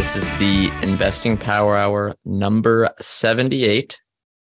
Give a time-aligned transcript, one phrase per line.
[0.00, 4.00] This is the Investing Power Hour number 78.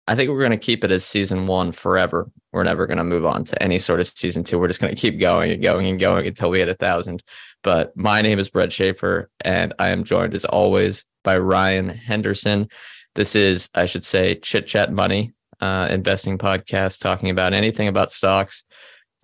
[0.08, 2.30] I think we're going to keep it as season one forever.
[2.54, 4.60] We're never going to move on to any sort of season two.
[4.60, 7.24] We're just going to keep going and going and going until we hit a thousand.
[7.64, 12.68] But my name is Brett Schafer, and I am joined as always by Ryan Henderson.
[13.16, 18.12] This is, I should say, Chit Chat Money, uh, investing podcast, talking about anything about
[18.12, 18.64] stocks.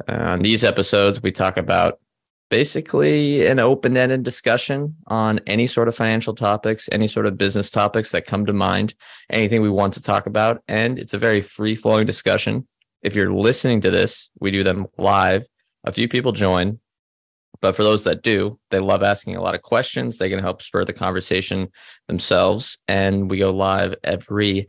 [0.09, 1.99] Uh, on these episodes, we talk about
[2.49, 8.11] basically an open-ended discussion on any sort of financial topics, any sort of business topics
[8.11, 8.93] that come to mind,
[9.29, 12.67] anything we want to talk about, and it's a very free-flowing discussion.
[13.01, 15.45] If you're listening to this, we do them live.
[15.83, 16.79] A few people join,
[17.61, 20.17] but for those that do, they love asking a lot of questions.
[20.17, 21.69] They can help spur the conversation
[22.07, 22.77] themselves.
[22.87, 24.67] And we go live every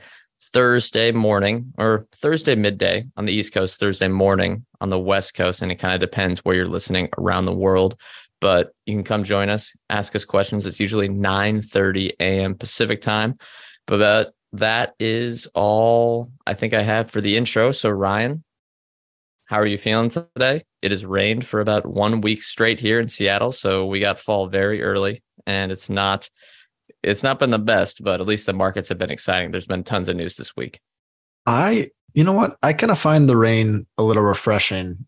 [0.52, 5.62] Thursday morning or Thursday midday on the East Coast, Thursday morning on the West Coast.
[5.62, 8.00] And it kind of depends where you're listening around the world.
[8.40, 10.66] But you can come join us, ask us questions.
[10.66, 12.54] It's usually 9 30 a.m.
[12.54, 13.36] Pacific time.
[13.86, 17.72] But that is all I think I have for the intro.
[17.72, 18.44] So, Ryan,
[19.46, 20.62] how are you feeling today?
[20.82, 24.46] It has rained for about one week straight here in Seattle, so we got fall
[24.46, 26.28] very early, and it's not
[27.02, 29.50] it's not been the best, but at least the markets have been exciting.
[29.50, 30.80] There's been tons of news this week.
[31.46, 35.06] I, you know what, I kind of find the rain a little refreshing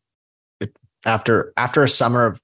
[1.04, 2.40] after after a summer of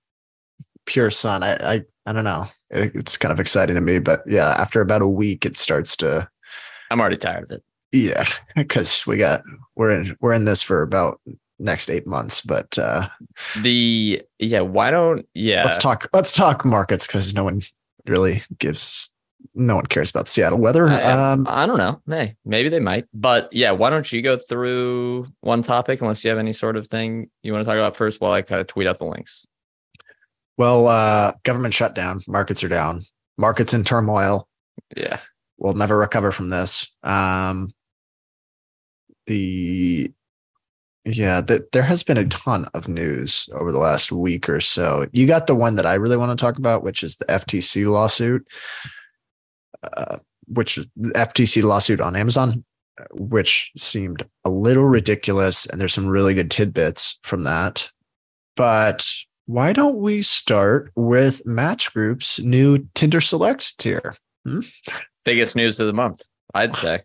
[0.86, 1.42] pure sun.
[1.42, 2.46] I I, I don't know.
[2.70, 5.96] It, it's kind of exciting to me, but yeah, after about a week, it starts
[5.98, 6.28] to.
[6.90, 7.62] I'm already tired of it.
[7.92, 8.24] Yeah,
[8.56, 9.42] because we got
[9.76, 11.20] we're in we're in this for about
[11.58, 12.42] next eight months.
[12.42, 13.08] But uh
[13.60, 17.62] the yeah, why don't yeah let's talk let's talk markets because no one
[18.06, 19.12] really gives
[19.54, 20.88] no one cares about Seattle weather.
[20.88, 22.00] I, um I don't know.
[22.08, 23.06] Hey, maybe they might.
[23.14, 26.86] But yeah, why don't you go through one topic unless you have any sort of
[26.88, 29.46] thing you want to talk about first while I kind of tweet out the links.
[30.56, 33.04] Well, uh government shutdown, markets are down,
[33.36, 34.48] markets in turmoil.
[34.96, 35.18] Yeah.
[35.58, 36.96] We'll never recover from this.
[37.02, 37.72] Um
[39.26, 40.12] the
[41.06, 41.40] yeah,
[41.72, 45.06] there has been a ton of news over the last week or so.
[45.12, 47.88] You got the one that I really want to talk about, which is the FTC
[47.88, 48.44] lawsuit,
[49.96, 52.64] uh, which FTC lawsuit on Amazon,
[53.12, 55.66] which seemed a little ridiculous.
[55.66, 57.90] And there's some really good tidbits from that.
[58.56, 59.06] But
[59.46, 64.14] why don't we start with Match Group's new Tinder Select tier?
[64.44, 64.60] Hmm?
[65.24, 66.22] Biggest news of the month,
[66.54, 67.00] I'd say.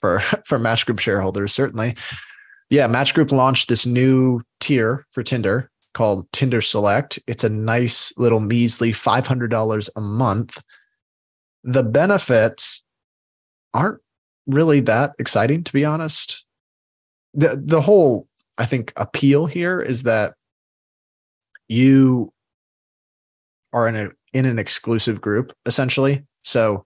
[0.00, 1.96] For for Match Group shareholders, certainly
[2.70, 7.18] yeah, Match Group launched this new tier for Tinder called Tinder Select.
[7.26, 10.62] It's a nice little measly $500 a month.
[11.68, 12.82] The benefits
[13.74, 14.00] aren't
[14.46, 16.44] really that exciting, to be honest.
[17.34, 20.34] The, the whole, I think, appeal here is that
[21.68, 22.32] you
[23.72, 26.24] are in a in an exclusive group essentially.
[26.42, 26.84] So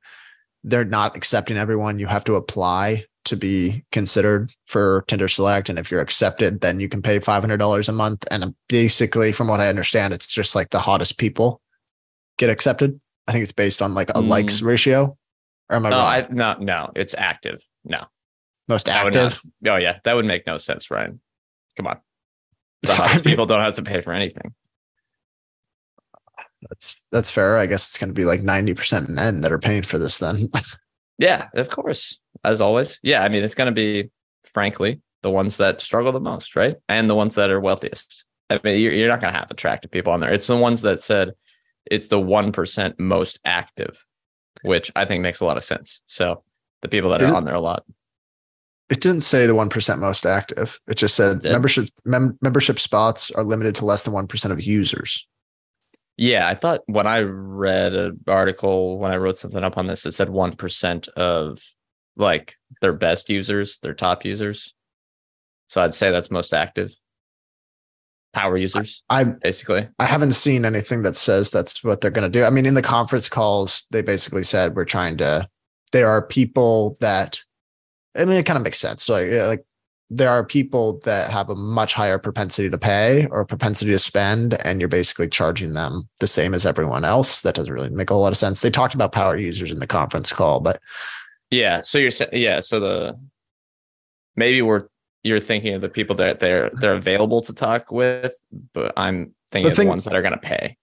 [0.65, 1.99] they're not accepting everyone.
[1.99, 5.69] You have to apply to be considered for Tinder Select.
[5.69, 8.25] And if you're accepted, then you can pay $500 a month.
[8.31, 11.61] And basically, from what I understand, it's just like the hottest people
[12.37, 13.01] get accepted.
[13.27, 14.29] I think it's based on like a mm.
[14.29, 15.17] likes ratio.
[15.71, 16.07] Or am I no, wrong?
[16.07, 17.65] I, no, no, it's active.
[17.85, 18.05] No.
[18.69, 19.41] Most active?
[19.67, 19.99] oh, yeah.
[20.05, 21.21] That would make no sense, Ryan.
[21.77, 21.99] Come on.
[22.83, 24.55] The hottest people don't have to pay for anything.
[26.69, 27.57] That's that's fair.
[27.57, 30.51] I guess it's going to be like 90% men that are paying for this then.
[31.19, 32.99] yeah, of course as always.
[33.03, 34.11] Yeah, I mean, it's going to be,
[34.45, 36.77] frankly, the ones that struggle the most, right?
[36.89, 38.25] And the ones that are wealthiest.
[38.51, 40.33] I mean, you're, you're not going to have attractive people on there.
[40.33, 41.33] It's the ones that said
[41.87, 44.05] it's the 1% most active,
[44.63, 46.01] which I think makes a lot of sense.
[46.07, 46.43] So
[46.83, 47.85] the people that are on there a lot.
[48.91, 50.79] It didn't say the 1% most active.
[50.87, 54.63] It just said it membership mem- membership spots are limited to less than 1% of
[54.63, 55.27] users.
[56.19, 60.05] Yeah, I thought when I read an article, when I wrote something up on this,
[60.05, 61.59] it said 1% of
[62.17, 64.75] like their best users, their top users.
[65.69, 66.95] So I'd say that's most active.
[68.33, 69.89] Power users, I basically.
[69.99, 72.45] I haven't seen anything that says that's what they're going to do.
[72.45, 75.49] I mean, in the conference calls, they basically said we're trying to.
[75.93, 77.43] There are people that,
[78.17, 79.03] I mean, it kind of makes sense.
[79.03, 79.65] So like, like
[80.09, 84.55] there are people that have a much higher propensity to pay or propensity to spend,
[84.65, 87.43] and you're basically charging them the same as everyone else.
[87.43, 88.63] That doesn't really make a whole lot of sense.
[88.63, 90.81] They talked about power users in the conference call, but
[91.53, 91.83] Yeah.
[91.83, 92.61] So you're saying, yeah.
[92.61, 93.19] So the
[94.35, 94.89] maybe we're
[95.25, 98.35] you're thinking of the people that they're they're available to talk with,
[98.73, 100.77] but I'm thinking The of thing- the ones that are going to pay.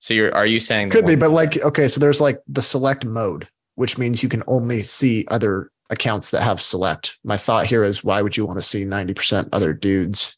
[0.00, 1.16] So you're are you saying could be.
[1.16, 5.24] But like, okay, so there's like the select mode, which means you can only see
[5.30, 7.18] other accounts that have select.
[7.24, 10.36] My thought here is, why would you want to see 90% other dudes?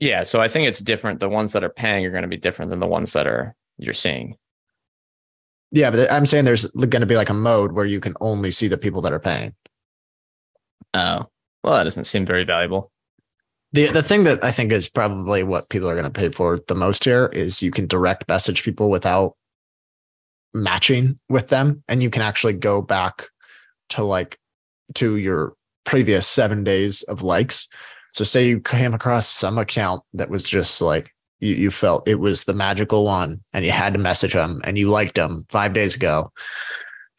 [0.00, 0.22] yeah.
[0.22, 1.20] So I think it's different.
[1.20, 3.54] The ones that are paying are going to be different than the ones that are
[3.78, 4.36] you're seeing.
[5.70, 8.50] Yeah, but I'm saying there's going to be like a mode where you can only
[8.50, 9.54] see the people that are paying.
[10.94, 11.28] Oh,
[11.62, 12.90] well, that doesn't seem very valuable.
[13.72, 16.58] The the thing that I think is probably what people are going to pay for
[16.68, 19.34] the most here is you can direct message people without
[20.52, 23.28] matching with them, and you can actually go back
[23.90, 24.38] to like
[24.94, 25.54] to your
[25.84, 27.68] previous seven days of likes.
[28.10, 31.10] So say you came across some account that was just like
[31.40, 34.76] you, you felt it was the magical one and you had to message them and
[34.76, 36.30] you liked them five days ago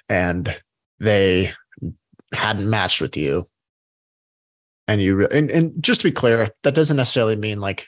[0.07, 0.56] and
[1.00, 1.51] they
[2.31, 3.45] hadn't matched with you
[4.88, 7.88] and you re- and, and just to be clear that doesn't necessarily mean like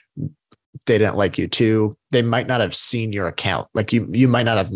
[0.86, 1.96] they didn't like you too.
[2.10, 3.68] They might not have seen your account.
[3.74, 4.72] Like you you might not have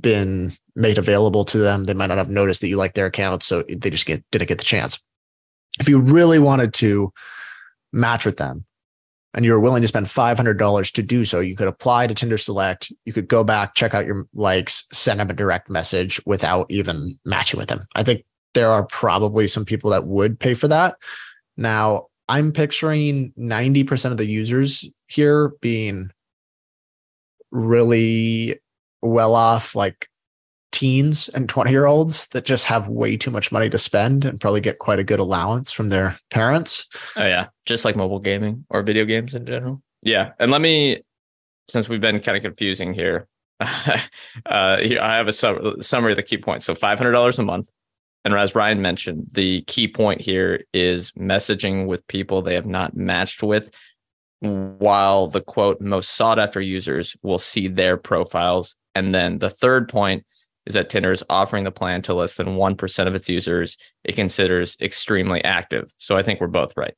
[0.00, 1.84] been made available to them.
[1.84, 4.48] They might not have noticed that you like their account so they just get didn't
[4.48, 4.98] get the chance.
[5.80, 7.12] If you really wanted to
[7.92, 8.64] match with them
[9.34, 12.38] and you were willing to spend $500 to do so you could apply to tinder
[12.38, 12.92] select.
[13.04, 17.18] You could go back check out your likes send them a direct message without even
[17.24, 17.86] matching with them.
[17.94, 18.24] I think
[18.54, 20.96] there are probably some people that would pay for that.
[21.56, 26.10] Now, I'm picturing 90% of the users here being
[27.50, 28.58] really
[29.02, 30.08] well off, like
[30.72, 34.40] teens and 20 year olds that just have way too much money to spend and
[34.40, 36.88] probably get quite a good allowance from their parents.
[37.16, 39.82] Oh yeah, just like mobile gaming or video games in general.
[40.02, 41.02] Yeah, and let me,
[41.68, 43.28] since we've been kind of confusing here,
[43.60, 43.96] uh,
[44.46, 46.64] I have a sum- summary of the key points.
[46.64, 47.70] So five hundred dollars a month,
[48.24, 52.96] and as Ryan mentioned, the key point here is messaging with people they have not
[52.96, 53.70] matched with,
[54.40, 59.88] while the quote most sought after users will see their profiles, and then the third
[59.88, 60.24] point
[60.66, 64.14] is that Tinder is offering the plan to less than 1% of its users it
[64.14, 65.90] considers extremely active.
[65.98, 66.94] So I think we're both right.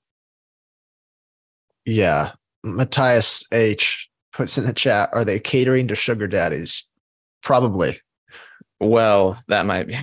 [1.86, 2.32] Yeah.
[2.62, 6.88] Matthias H puts in the chat Are they catering to sugar daddies?
[7.42, 8.00] Probably.
[8.80, 9.98] Well, that might be.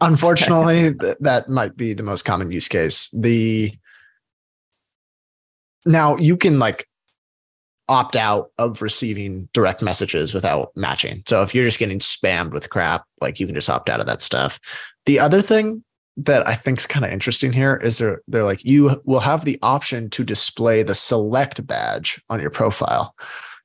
[0.00, 3.08] Unfortunately, th- that might be the most common use case.
[3.10, 3.72] The
[5.86, 6.86] now you can like
[7.88, 11.22] opt out of receiving direct messages without matching.
[11.26, 14.06] So if you're just getting spammed with crap, like you can just opt out of
[14.06, 14.58] that stuff.
[15.06, 15.84] The other thing
[16.16, 19.44] that I think is kind of interesting here is they're they're like you will have
[19.44, 23.14] the option to display the select badge on your profile.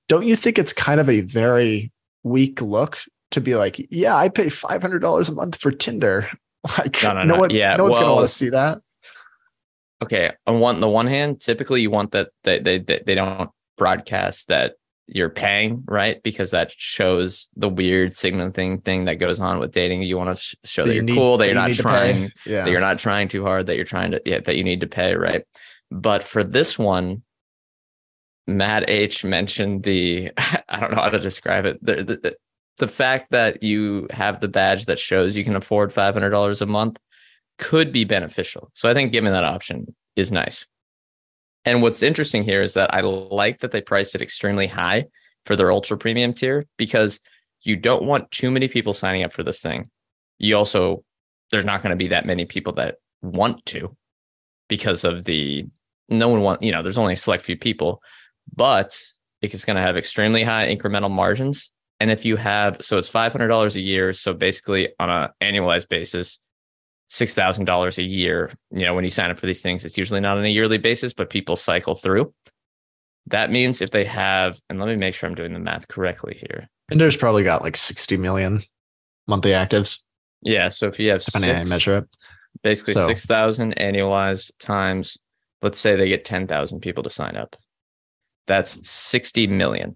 [0.08, 1.92] Don't you think it's kind of a very
[2.24, 2.98] weak look
[3.31, 6.30] to be like, yeah, I pay five hundred dollars a month for Tinder.
[6.78, 7.40] Like No, no, no no.
[7.40, 8.81] one, Yeah, no one's gonna want to see that.
[10.04, 10.34] okay.
[10.46, 14.50] On one, the one hand, typically you want that they, they they they don't broadcast
[14.50, 14.74] that
[15.08, 16.22] you're paying, right?
[16.22, 20.04] Because that shows the weird signaling thing that goes on with dating.
[20.04, 22.31] You want to sh- show that, you you're need- cool, that, you you're not trying,
[22.46, 22.66] Yeah.
[22.66, 24.88] that you're not trying too hard, that you're trying to, yeah, that you need to
[24.88, 25.44] pay, right?
[25.90, 27.24] But for this one,
[28.48, 30.31] Matt H mentioned the,
[30.69, 31.83] I don't know how to describe it.
[31.83, 32.36] The, the,
[32.80, 37.00] the, fact that you have the badge that shows you can afford $500 a month
[37.57, 38.71] could be beneficial.
[38.74, 40.66] So I think giving that option is nice.
[41.66, 45.06] And what's interesting here is that I like that they priced it extremely high
[45.45, 47.19] for their ultra premium tier because
[47.62, 49.90] you don't want too many people signing up for this thing.
[50.38, 51.04] You also,
[51.52, 53.95] there's not going to be that many people that want to
[54.69, 55.66] because of the,
[56.07, 58.02] no one want, you know, there's only a select few people,
[58.56, 58.98] but
[59.42, 61.71] it's going to have extremely high incremental margins.
[62.00, 64.14] And if you have, so it's $500 a year.
[64.14, 66.40] So basically on an annualized basis,
[67.10, 68.52] six thousand dollars a year.
[68.72, 70.78] You know, when you sign up for these things, it's usually not on a yearly
[70.78, 72.34] basis, but people cycle through.
[73.28, 76.36] That means if they have, and let me make sure I'm doing the math correctly
[76.36, 76.68] here.
[76.90, 78.62] Tinder's probably got like 60 million
[79.28, 80.00] monthly actives,
[80.42, 82.06] Yeah, so if you have how you measure it.
[82.64, 85.18] basically So- six thousand annualized times,
[85.62, 87.56] let's say they get ten thousand people to sign up,
[88.48, 89.96] that's sixty million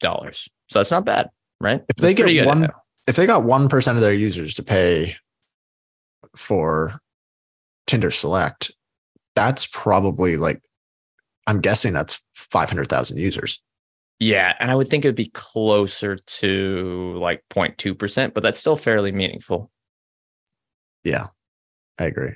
[0.00, 0.48] dollars.
[0.68, 1.82] So that's not bad, right?
[1.88, 2.68] If they That's pretty get one,
[3.06, 5.16] if they got one percent of their users to pay
[6.34, 7.00] for
[7.86, 8.70] Tinder Select,
[9.34, 10.60] that's probably like,
[11.46, 13.62] I'm guessing that's five hundred thousand users.
[14.18, 18.76] Yeah, and I would think it would be closer to like 0.2%, but that's still
[18.76, 19.70] fairly meaningful.
[21.04, 21.26] Yeah,
[21.98, 22.32] I agree.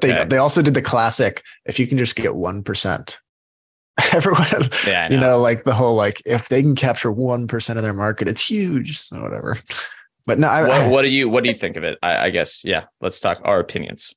[0.00, 1.42] They they also did the classic.
[1.64, 3.18] If you can just get one percent,
[4.12, 4.46] everyone,
[4.86, 5.32] Yeah, I you know.
[5.32, 8.46] know, like the whole like if they can capture one percent of their market, it's
[8.46, 8.98] huge.
[8.98, 9.58] So whatever.
[10.26, 11.98] But no, I, what, I- what do you what do you think of it?
[12.02, 12.84] I, I guess yeah.
[13.00, 14.14] Let's talk our opinions.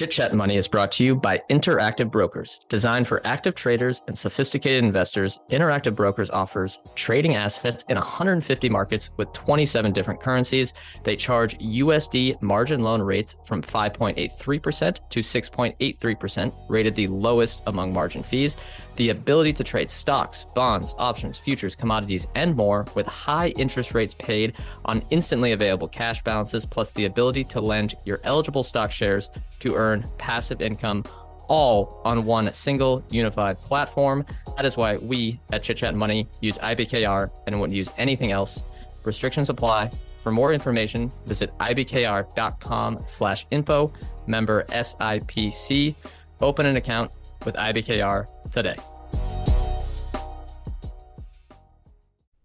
[0.00, 2.60] Chit Chat Money is brought to you by Interactive Brokers.
[2.70, 9.10] Designed for active traders and sophisticated investors, Interactive Brokers offers trading assets in 150 markets
[9.18, 10.72] with 27 different currencies.
[11.04, 18.22] They charge USD margin loan rates from 5.83% to 6.83%, rated the lowest among margin
[18.22, 18.56] fees.
[18.96, 24.14] The ability to trade stocks, bonds, options, futures, commodities, and more with high interest rates
[24.14, 24.54] paid
[24.86, 29.28] on instantly available cash balances, plus the ability to lend your eligible stock shares
[29.60, 31.04] to earn passive income
[31.48, 34.24] all on one single unified platform.
[34.56, 38.62] That is why we at Chit Chat Money use IBKR and wouldn't use anything else.
[39.04, 39.90] Restrictions apply.
[40.22, 43.92] For more information, visit ibkr.com slash info,
[44.26, 45.94] member SIPC.
[46.40, 47.10] Open an account
[47.44, 48.76] with IBKR today.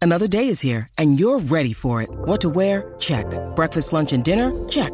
[0.02, 2.10] Another day is here, and you're ready for it.
[2.12, 2.94] What to wear?
[3.00, 3.26] Check.
[3.56, 4.52] Breakfast, lunch, and dinner?
[4.70, 4.94] Check.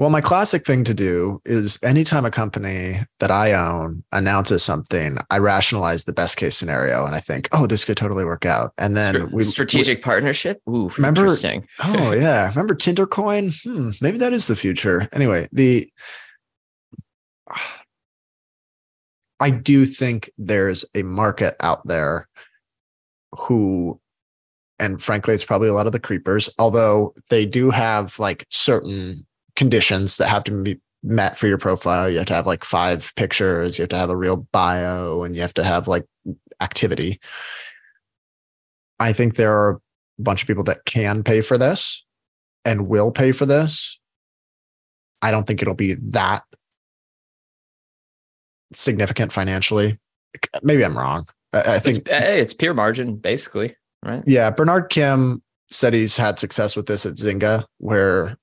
[0.00, 5.18] Well, my classic thing to do is anytime a company that I own announces something,
[5.28, 8.72] I rationalize the best case scenario and I think, oh, this could totally work out.
[8.78, 10.62] And then Str- we strategic partnership.
[10.66, 11.68] Ooh, Remember- interesting.
[11.84, 13.54] oh yeah, remember Tindercoin?
[13.62, 15.06] Hmm, maybe that is the future.
[15.12, 15.92] Anyway, the
[19.38, 22.26] I do think there's a market out there
[23.36, 24.00] who
[24.78, 29.24] and frankly it's probably a lot of the creepers although they do have like certain
[29.60, 32.08] conditions that have to be met for your profile.
[32.08, 35.34] You have to have like five pictures you have to have a real bio and
[35.34, 36.06] you have to have like
[36.62, 37.20] activity.
[38.98, 42.06] I think there are a bunch of people that can pay for this
[42.64, 44.00] and will pay for this.
[45.20, 46.42] I don't think it'll be that
[48.72, 49.98] significant financially.
[50.62, 51.28] Maybe i'm wrong.
[51.52, 54.22] I, I think It's, hey, it's pure margin, basically, right?
[54.26, 58.38] yeah, Bernard Kim said he's had success with this at Zynga, where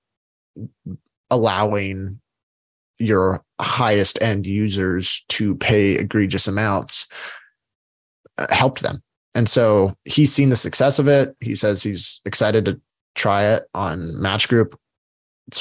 [1.30, 2.20] allowing
[3.00, 7.12] your highest end users to pay egregious amounts
[8.38, 9.02] uh, helped them.
[9.36, 11.36] And so he's seen the success of it.
[11.40, 12.82] He says he's excited to
[13.16, 14.76] try it on Match Group.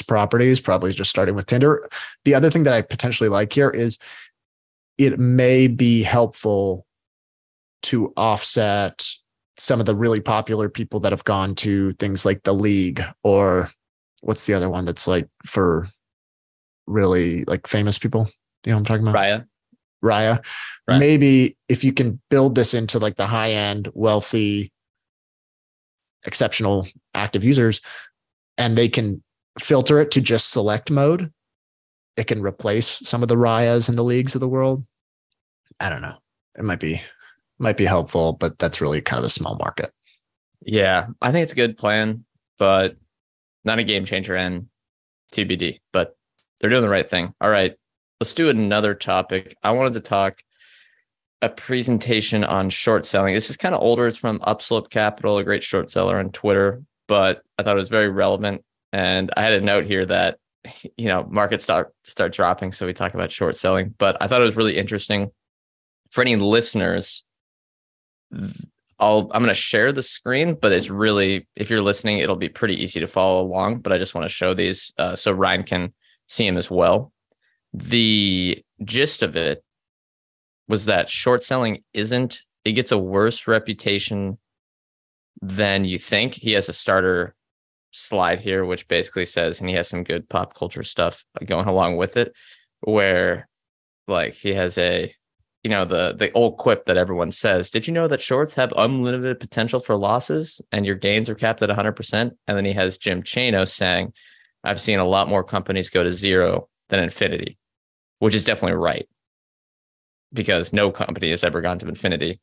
[0.05, 1.87] Properties, probably just starting with Tinder.
[2.25, 3.97] The other thing that I potentially like here is
[4.97, 6.85] it may be helpful
[7.83, 9.07] to offset
[9.57, 13.69] some of the really popular people that have gone to things like the league or
[14.27, 15.87] what's the other one that's like for
[16.85, 18.29] really like famous people?
[18.65, 19.15] You know what i'm talking about?
[19.15, 19.45] Raya.
[20.03, 20.45] raya.
[20.87, 20.99] Right.
[20.99, 24.73] maybe if you can build this into like the high end wealthy
[26.25, 27.79] exceptional active users
[28.57, 29.23] and they can
[29.59, 31.31] filter it to just select mode
[32.17, 34.83] it can replace some of the rayas and the leagues of the world.
[35.79, 36.17] I don't know.
[36.57, 37.01] It might be
[37.59, 39.91] might be helpful but that's really kind of a small market.
[40.65, 42.25] Yeah, I think it's a good plan,
[42.59, 42.97] but
[43.67, 44.67] not a game changer and
[45.31, 45.79] TBD.
[45.93, 46.17] But
[46.59, 47.33] they're doing the right thing.
[47.39, 47.75] All right,
[48.19, 49.53] let's do another topic.
[49.63, 50.41] I wanted to talk
[51.41, 53.35] a presentation on short selling.
[53.35, 54.07] This is kind of older.
[54.07, 57.89] It's from Upslope Capital, a great short seller on Twitter, but I thought it was
[57.89, 58.63] very relevant.
[58.91, 60.39] And I had a note here that
[60.97, 63.93] you know markets start start dropping, so we talk about short selling.
[63.97, 65.31] But I thought it was really interesting
[66.09, 67.23] for any listeners.
[68.99, 72.49] I'll I'm going to share the screen, but it's really if you're listening, it'll be
[72.49, 73.79] pretty easy to follow along.
[73.79, 75.93] But I just want to show these uh, so Ryan can
[76.27, 77.11] see them as well.
[77.73, 79.63] The gist of it
[80.67, 84.37] was that short selling isn't it gets a worse reputation
[85.41, 86.33] than you think.
[86.33, 87.35] He has a starter
[87.91, 91.97] slide here, which basically says, and he has some good pop culture stuff going along
[91.97, 92.33] with it,
[92.81, 93.47] where
[94.07, 95.13] like he has a
[95.67, 98.71] you know the the old quip that everyone says did you know that shorts have
[98.77, 102.97] unlimited potential for losses and your gains are capped at 100% and then he has
[102.97, 104.13] Jim Chanos saying
[104.63, 107.57] i've seen a lot more companies go to zero than infinity
[108.19, 109.07] which is definitely right.
[110.33, 112.41] Because no company has ever gone to infinity.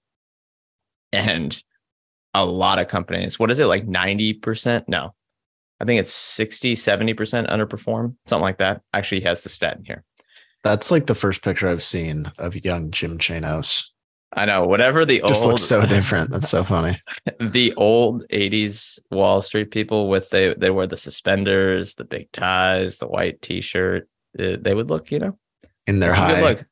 [1.12, 1.56] And
[2.32, 5.14] a lot of companies what is it like 90% no.
[5.80, 8.82] I think it's 60 70% underperform something like that.
[8.92, 10.04] Actually he has the stat in here
[10.64, 13.84] That's like the first picture I've seen of young Jim Chanos.
[14.36, 14.66] I know.
[14.66, 16.30] Whatever the Just old looks so different.
[16.30, 16.98] That's so funny.
[17.40, 22.98] the old 80s Wall Street people with they they wear the suspenders, the big ties,
[22.98, 24.08] the white t-shirt.
[24.38, 25.38] uh, They would look, you know,
[25.86, 26.64] In their it's a good high look.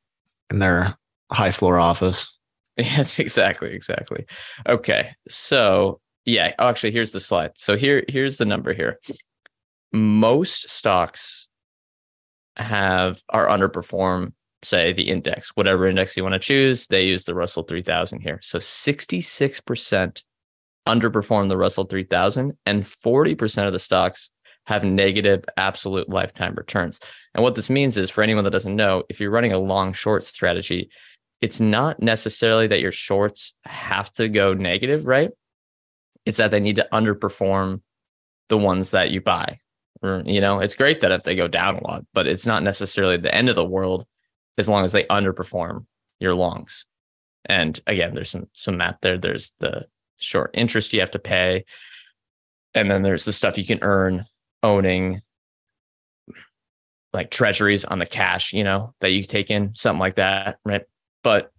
[0.51, 0.97] in their
[1.31, 2.39] high floor office.
[2.79, 4.25] Yes, exactly, exactly.
[4.67, 6.55] Okay, so yeah.
[6.59, 7.51] Oh, actually, here's the slide.
[7.55, 8.99] So here, here's the number here.
[9.93, 11.49] Most stocks
[12.57, 14.33] have are underperform,
[14.63, 16.87] say the index, whatever index you want to choose.
[16.87, 18.39] They use the Russell 3000 here.
[18.43, 20.23] So 66%
[20.87, 24.31] underperform the Russell 3000, and 40% of the stocks
[24.67, 27.01] have negative absolute lifetime returns.
[27.35, 29.93] And what this means is, for anyone that doesn't know, if you're running a long
[29.93, 30.91] short strategy,
[31.41, 35.31] it's not necessarily that your shorts have to go negative, right?
[36.25, 37.81] It's that they need to underperform
[38.49, 39.59] the ones that you buy.
[40.03, 42.63] Or, you know, it's great that if they go down a lot, but it's not
[42.63, 44.05] necessarily the end of the world
[44.59, 45.87] as long as they underperform
[46.19, 46.87] your longs.
[47.45, 49.19] And again, there's some some math there.
[49.19, 49.87] There's the
[50.19, 51.65] short interest you have to pay.
[52.75, 54.23] And then there's the stuff you can earn
[54.63, 55.21] owning
[57.13, 60.83] like treasuries on the cash, you know, that you take in, something like that, right?
[61.23, 61.53] But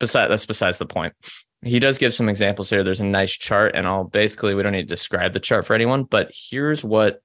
[0.00, 1.14] beside that's besides the point.
[1.62, 2.82] He does give some examples here.
[2.82, 5.74] There's a nice chart, and I'll basically we don't need to describe the chart for
[5.74, 7.20] anyone, but here's what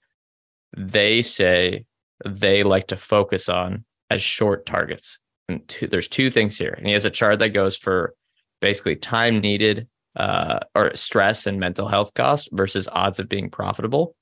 [0.76, 1.86] they say
[2.26, 5.20] they like to focus on as short targets.
[5.48, 6.74] And two, there's two things here.
[6.78, 8.14] And he has a chart that goes for
[8.62, 14.16] basically time needed uh, or stress and mental health cost versus odds of being profitable.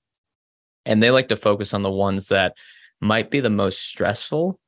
[0.85, 2.55] And they like to focus on the ones that
[3.01, 4.59] might be the most stressful,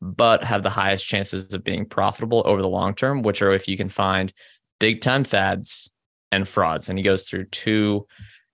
[0.00, 3.66] but have the highest chances of being profitable over the long term, which are if
[3.66, 4.32] you can find
[4.78, 5.90] big time fads
[6.30, 6.88] and frauds.
[6.88, 8.06] And he goes through two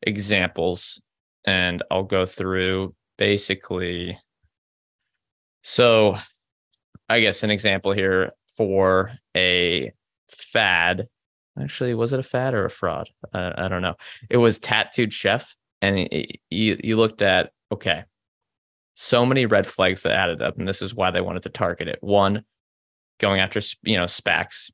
[0.02, 1.00] examples,
[1.44, 4.18] and I'll go through basically.
[5.62, 6.16] So,
[7.08, 9.92] I guess an example here for a
[10.28, 11.08] fad.
[11.60, 13.08] Actually, was it a fad or a fraud?
[13.32, 13.94] Uh, I don't know.
[14.28, 16.08] It was Tattooed Chef, and
[16.50, 18.04] you you looked at okay,
[18.94, 21.88] so many red flags that added up, and this is why they wanted to target
[21.88, 21.98] it.
[22.00, 22.44] One,
[23.20, 24.70] going after you know SPACs.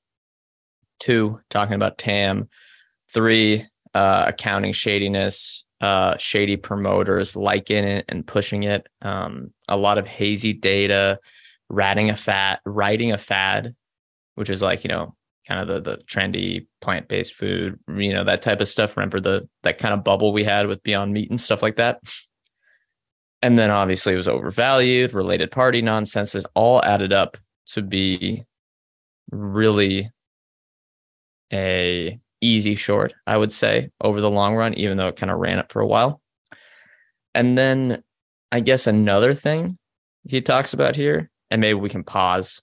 [0.99, 2.49] Two, talking about TAM.
[3.13, 8.87] Three, uh, accounting shadiness, uh, shady promoters liking it and pushing it.
[9.03, 11.19] Um, a lot of hazy data,
[11.69, 13.75] ratting a fat, writing a fad,
[14.35, 15.15] which is like you know
[15.49, 18.97] kind of the the trendy plant based food, you know that type of stuff.
[18.97, 22.01] Remember the that kind of bubble we had with Beyond Meat and stuff like that.
[23.43, 27.39] And then obviously it was overvalued, related party nonsense is all added up
[27.69, 28.45] to be
[29.31, 30.11] really
[31.53, 35.39] a easy short, I would say, over the long run, even though it kind of
[35.39, 36.21] ran up for a while.
[37.35, 38.03] And then
[38.51, 39.79] I guess another thing
[40.29, 42.63] he talks about here, and maybe we can pause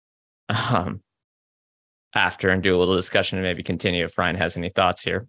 [0.48, 1.02] um,
[2.14, 5.26] after and do a little discussion and maybe continue if Ryan has any thoughts here.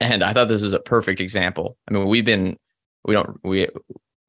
[0.00, 1.76] And I thought this was a perfect example.
[1.88, 2.56] I mean, we've been
[3.04, 3.68] we don't we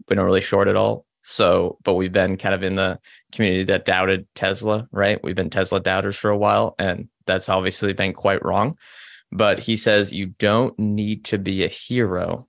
[0.08, 1.06] we don't really short at all.
[1.24, 3.00] So, but we've been kind of in the
[3.34, 5.22] community that doubted Tesla, right?
[5.22, 8.76] We've been Tesla doubters for a while, and that's obviously been quite wrong.
[9.32, 12.48] But he says you don't need to be a hero,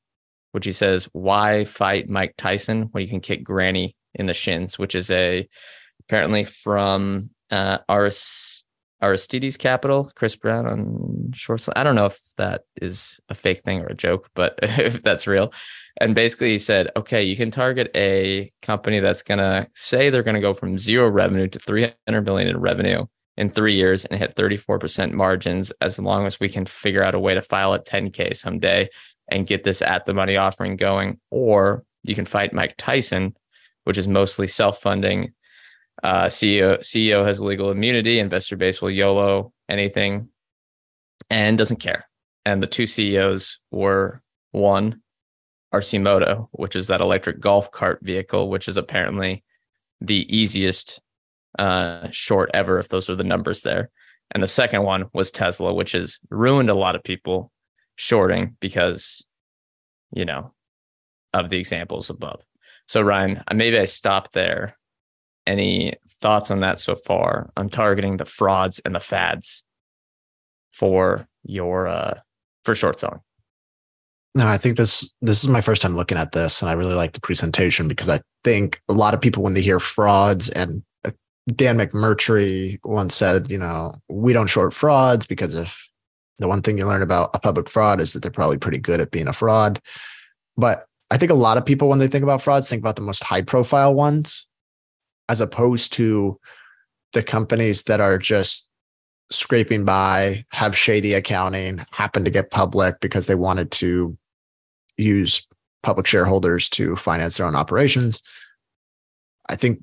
[0.53, 4.79] which he says, why fight Mike Tyson when you can kick Granny in the shins,
[4.79, 5.49] which is a
[6.01, 8.65] apparently from uh, Aris,
[9.03, 11.67] Aristides Capital, Chris Brown on short.
[11.77, 15.27] I don't know if that is a fake thing or a joke, but if that's
[15.27, 15.53] real.
[16.01, 20.23] And basically, he said, okay, you can target a company that's going to say they're
[20.23, 23.07] going to go from zero revenue to 300 million in revenue
[23.39, 27.21] in three years and hit 34% margins as long as we can figure out a
[27.21, 28.89] way to file a 10K someday
[29.29, 31.21] and get this at the money offering going.
[31.31, 33.37] Or you can fight Mike Tyson,
[33.85, 35.35] which is mostly self funding.
[36.03, 40.29] Uh, CEO, CEO has legal immunity, investor base will YOLO anything
[41.31, 42.09] and doesn't care.
[42.45, 44.21] And the two CEOs were
[44.51, 45.03] one,
[45.73, 49.45] Arcimoto, which is that electric golf cart vehicle, which is apparently
[50.01, 51.01] the easiest
[51.59, 53.91] uh, short ever, if those are the numbers there.
[54.31, 57.51] And the second one was Tesla, which has ruined a lot of people
[57.97, 59.25] shorting because,
[60.13, 60.53] you know,
[61.33, 62.43] of the examples above.
[62.87, 64.75] So, Ryan, uh, maybe I stop there.
[65.47, 69.65] Any thoughts on that so far I'm targeting the frauds and the fads
[70.71, 72.19] for your uh,
[72.65, 73.21] for short selling?
[74.35, 76.95] No, I think this this is my first time looking at this, and I really
[76.95, 80.83] like the presentation because I think a lot of people when they hear frauds and
[81.55, 85.89] Dan McMurtrie once said, you know, we don't short frauds because if
[86.39, 89.01] the one thing you learn about a public fraud is that they're probably pretty good
[89.01, 89.81] at being a fraud.
[90.57, 93.03] But I think a lot of people when they think about frauds think about the
[93.03, 94.47] most high profile ones.
[95.29, 96.39] as opposed to
[97.13, 98.71] the companies that are just
[99.31, 104.17] scraping by, have shady accounting, happen to get public because they wanted to
[104.97, 105.47] use
[105.83, 108.23] public shareholders to finance their own operations.
[109.49, 109.83] I think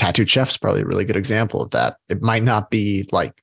[0.00, 1.98] Tattooed Chef's probably a really good example of that.
[2.08, 3.42] It might not be like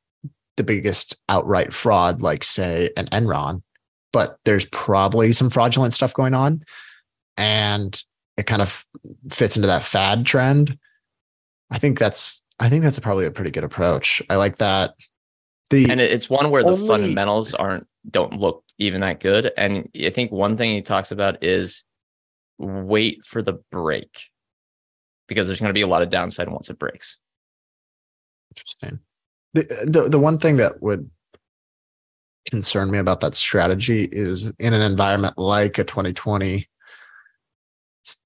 [0.55, 3.61] the biggest outright fraud, like say an Enron,
[4.11, 6.63] but there's probably some fraudulent stuff going on.
[7.37, 8.01] And
[8.37, 8.83] it kind of
[9.29, 10.79] fits into that fad trend.
[11.69, 14.19] I think that's I think that's probably a pretty good approach.
[14.27, 14.95] I like that.
[15.69, 19.51] The and it's one where the fundamentals aren't don't look even that good.
[19.57, 21.85] And I think one thing he talks about is
[22.57, 24.31] wait for the break
[25.27, 27.17] because there's going to be a lot of downside once it breaks.
[28.51, 28.99] Interesting.
[29.53, 31.09] The, the the one thing that would
[32.49, 36.67] concern me about that strategy is in an environment like a 2020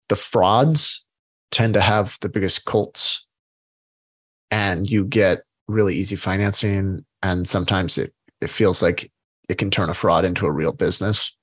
[0.09, 1.07] the frauds
[1.49, 3.25] tend to have the biggest cults
[4.51, 9.11] and you get really easy financing and sometimes it it feels like
[9.49, 11.35] it can turn a fraud into a real business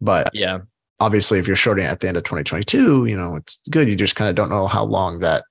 [0.00, 0.58] but yeah
[1.00, 4.16] obviously if you're shorting at the end of 2022 you know it's good you just
[4.16, 5.44] kind of don't know how long that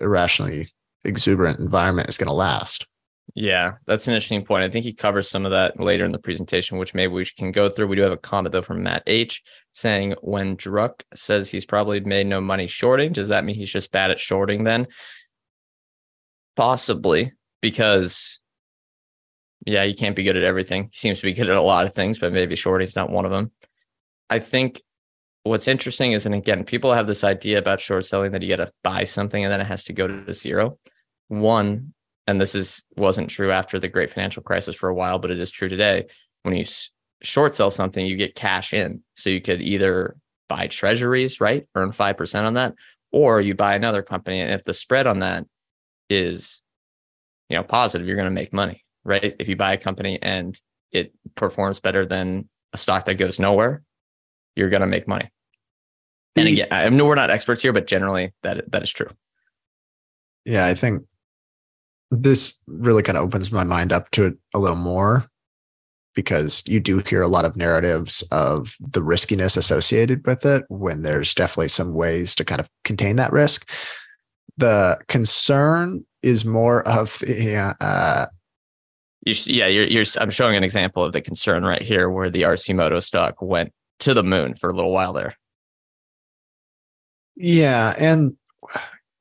[0.00, 0.68] irrationally
[1.04, 2.86] exuberant environment is going to last
[3.34, 4.64] yeah, that's an interesting point.
[4.64, 7.52] I think he covers some of that later in the presentation, which maybe we can
[7.52, 7.86] go through.
[7.86, 9.42] We do have a comment though from Matt H
[9.72, 13.92] saying when Druck says he's probably made no money shorting, does that mean he's just
[13.92, 14.88] bad at shorting then?
[16.56, 18.40] Possibly, because
[19.64, 20.84] yeah, you can't be good at everything.
[20.84, 23.24] He seems to be good at a lot of things, but maybe shorting's not one
[23.24, 23.52] of them.
[24.30, 24.80] I think
[25.42, 28.64] what's interesting is, and again, people have this idea about short selling that you got
[28.64, 30.78] to buy something and then it has to go to zero.
[31.28, 31.92] One,
[32.26, 35.40] and this is wasn't true after the great financial crisis for a while, but it
[35.40, 36.06] is true today.
[36.42, 36.64] When you
[37.22, 39.02] short sell something, you get cash in.
[39.14, 40.16] So you could either
[40.48, 41.66] buy treasuries, right?
[41.74, 42.74] Earn 5% on that,
[43.12, 44.40] or you buy another company.
[44.40, 45.44] And if the spread on that
[46.08, 46.62] is,
[47.48, 49.34] you know, positive, you're going to make money, right?
[49.38, 50.58] If you buy a company and
[50.92, 53.82] it performs better than a stock that goes nowhere,
[54.56, 55.30] you're going to make money.
[56.36, 59.10] And again, I know we're not experts here, but generally that that is true.
[60.44, 61.02] Yeah, I think
[62.10, 65.24] this really kind of opens my mind up to it a little more
[66.14, 71.02] because you do hear a lot of narratives of the riskiness associated with it when
[71.02, 73.70] there's definitely some ways to kind of contain that risk.
[74.56, 78.26] The concern is more of the uh,
[79.26, 82.42] you, yeah, you're, you're, I'm showing an example of the concern right here where the
[82.42, 85.36] Arcimoto stock went to the moon for a little while there.
[87.36, 87.94] Yeah.
[87.98, 88.36] And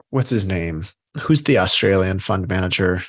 [0.10, 0.86] what's his name?
[1.22, 3.04] who's the Australian fund manager?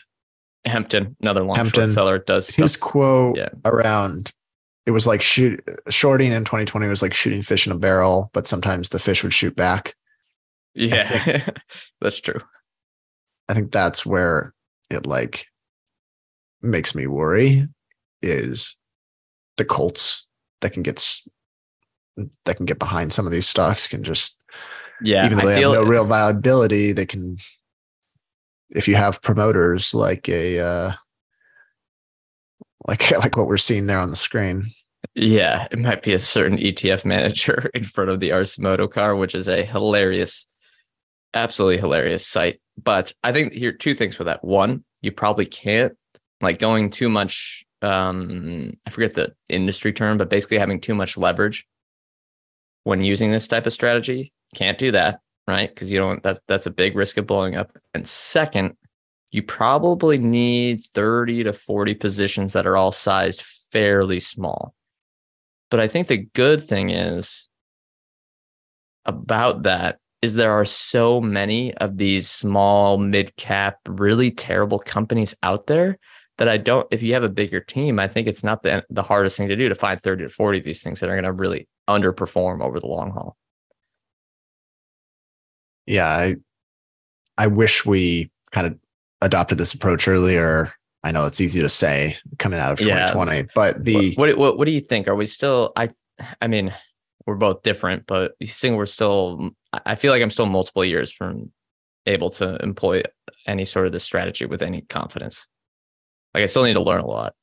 [0.64, 3.48] Hempton, another long Hempton, short seller, does his quote yeah.
[3.64, 4.32] around.
[4.86, 8.46] It was like shoot shorting in 2020 was like shooting fish in a barrel, but
[8.46, 9.94] sometimes the fish would shoot back.
[10.74, 11.56] Yeah, think,
[12.00, 12.40] that's true.
[13.48, 14.54] I think that's where
[14.90, 15.46] it like
[16.60, 17.66] makes me worry
[18.22, 18.76] is
[19.56, 20.28] the Colts
[20.60, 20.98] that can get
[22.44, 24.42] that can get behind some of these stocks can just
[25.02, 27.36] yeah even though I they have no real viability they can
[28.70, 30.92] if you have promoters like a uh,
[32.86, 34.72] like like what we're seeing there on the screen.
[35.14, 39.34] Yeah, it might be a certain ETF manager in front of the Arcimoto car, which
[39.34, 40.46] is a hilarious,
[41.34, 42.60] absolutely hilarious site.
[42.82, 44.44] But I think here two things for that.
[44.44, 45.96] One, you probably can't
[46.40, 47.64] like going too much.
[47.82, 51.66] Um, I forget the industry term, but basically having too much leverage
[52.84, 54.32] when using this type of strategy.
[54.54, 55.68] Can't do that right?
[55.68, 57.76] Because you don't that's that's a big risk of blowing up.
[57.92, 58.76] And second,
[59.30, 64.74] you probably need 30 to 40 positions that are all sized fairly small.
[65.70, 67.48] But I think the good thing is
[69.04, 75.34] about that is there are so many of these small, mid cap, really terrible companies
[75.42, 75.98] out there
[76.38, 79.02] that I don't, if you have a bigger team, I think it's not the, the
[79.02, 81.24] hardest thing to do to find 30 to 40 of these things that are going
[81.24, 83.36] to really underperform over the long haul
[85.90, 86.36] yeah, I
[87.36, 88.78] I wish we kind of
[89.20, 90.72] adopted this approach earlier.
[91.02, 93.42] I know it's easy to say coming out of 2020, yeah.
[93.54, 95.08] but the what, what what do you think?
[95.08, 95.72] Are we still?
[95.74, 95.90] I
[96.40, 96.72] I mean,
[97.26, 99.50] we're both different, but you think we're still.
[99.72, 101.50] I feel like I'm still multiple years from
[102.06, 103.02] able to employ
[103.46, 105.48] any sort of this strategy with any confidence.
[106.34, 107.34] Like I still need to learn a lot.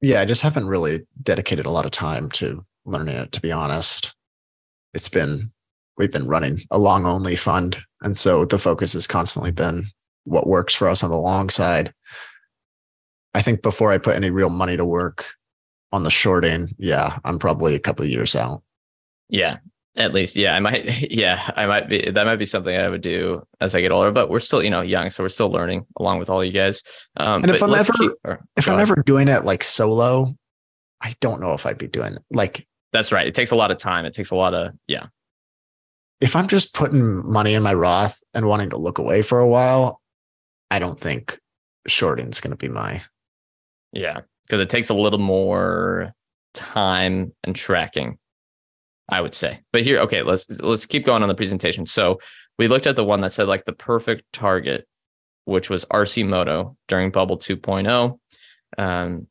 [0.00, 3.32] Yeah, I just haven't really dedicated a lot of time to learning it.
[3.32, 4.14] To be honest,
[4.94, 5.52] it's been
[5.96, 7.78] we've been running a long only fund.
[8.02, 9.86] And so the focus has constantly been
[10.24, 11.92] what works for us on the long side.
[13.34, 15.34] I think before I put any real money to work
[15.92, 18.62] on the shorting, yeah, I'm probably a couple of years out.
[19.28, 19.58] Yeah.
[19.94, 22.10] At least, yeah, I might, yeah, I might be.
[22.10, 24.10] That might be something I would do as I get older.
[24.10, 26.82] But we're still, you know, young, so we're still learning along with all you guys.
[27.18, 30.34] Um, and if I'm ever, keep, or, if I'm ever doing it like solo,
[31.02, 32.22] I don't know if I'd be doing it.
[32.30, 32.66] like.
[32.92, 33.26] That's right.
[33.26, 34.04] It takes a lot of time.
[34.04, 35.06] It takes a lot of yeah.
[36.20, 39.48] If I'm just putting money in my Roth and wanting to look away for a
[39.48, 40.00] while,
[40.70, 41.38] I don't think
[41.86, 43.02] shorting is going to be my.
[43.92, 46.14] Yeah, because it takes a little more
[46.54, 48.18] time and tracking
[49.12, 49.60] I would say.
[49.72, 51.86] But here, okay, let's let's keep going on the presentation.
[51.86, 52.18] So
[52.58, 54.86] we looked at the one that said like the perfect target,
[55.44, 58.18] which was Arcimoto during Bubble 2.0.
[58.78, 59.26] Um,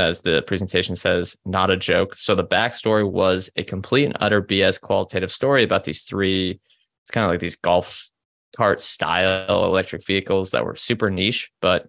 [0.00, 2.14] as the presentation says, not a joke.
[2.14, 6.60] So the backstory was a complete and utter BS qualitative story about these three.
[7.02, 8.10] It's kind of like these golf
[8.56, 11.88] cart style electric vehicles that were super niche, but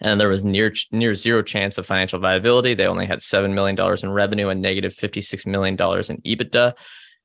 [0.00, 2.74] and there was near near zero chance of financial viability.
[2.74, 6.18] They only had seven million dollars in revenue and negative fifty six million dollars in
[6.22, 6.74] EBITDA.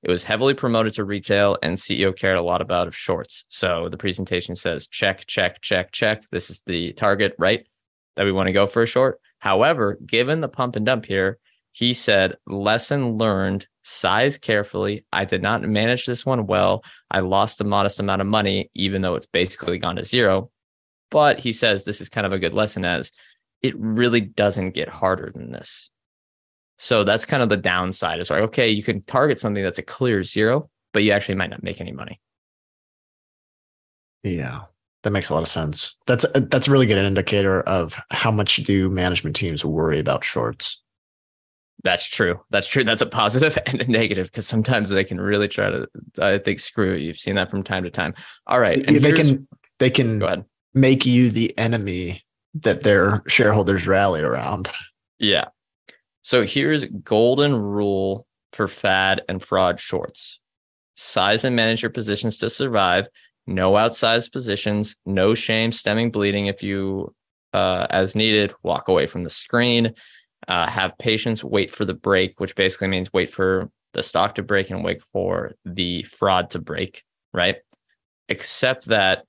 [0.01, 3.45] It was heavily promoted to retail, and CEO cared a lot about of shorts.
[3.49, 6.23] So the presentation says check, check, check, check.
[6.31, 7.67] This is the target, right?
[8.15, 9.19] That we want to go for a short.
[9.39, 11.39] However, given the pump and dump here,
[11.71, 15.05] he said, lesson learned, size carefully.
[15.11, 16.83] I did not manage this one well.
[17.09, 20.51] I lost a modest amount of money, even though it's basically gone to zero.
[21.09, 23.11] But he says this is kind of a good lesson as
[23.61, 25.89] it really doesn't get harder than this.
[26.77, 29.83] So that's kind of the downside is like, okay, you can target something that's a
[29.83, 32.21] clear zero, but you actually might not make any money.
[34.23, 34.61] Yeah,
[35.03, 35.95] that makes a lot of sense.
[36.07, 40.81] That's that's a really good indicator of how much do management teams worry about shorts.
[41.83, 42.41] That's true.
[42.49, 42.83] That's true.
[42.83, 45.87] That's a positive and a negative because sometimes they can really try to.
[46.19, 47.01] I think screw it.
[47.01, 48.13] You've seen that from time to time.
[48.47, 49.47] All right, and they can
[49.79, 52.23] they can make you the enemy
[52.55, 54.69] that their shareholders rally around.
[55.19, 55.45] Yeah.
[56.21, 60.39] So here's golden rule for fad and fraud shorts.
[60.95, 63.07] Size and manage your positions to survive.
[63.47, 67.13] No outsized positions, no shame stemming bleeding if you
[67.53, 69.93] uh, as needed, walk away from the screen.
[70.47, 74.43] Uh, have patience, wait for the break, which basically means wait for the stock to
[74.43, 77.57] break and wait for the fraud to break, right?
[78.29, 79.25] Accept that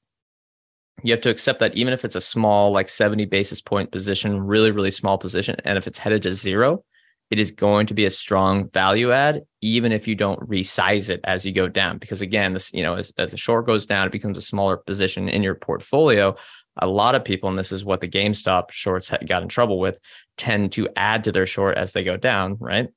[1.02, 4.38] you have to accept that even if it's a small, like 70 basis point position,
[4.40, 6.84] really, really small position, and if it's headed to zero,
[7.30, 11.20] it is going to be a strong value add, even if you don't resize it
[11.22, 11.98] as you go down.
[11.98, 14.76] Because again, this, you know, as, as the short goes down, it becomes a smaller
[14.76, 16.34] position in your portfolio.
[16.78, 19.98] A lot of people, and this is what the GameStop shorts got in trouble with,
[20.36, 22.88] tend to add to their short as they go down, right?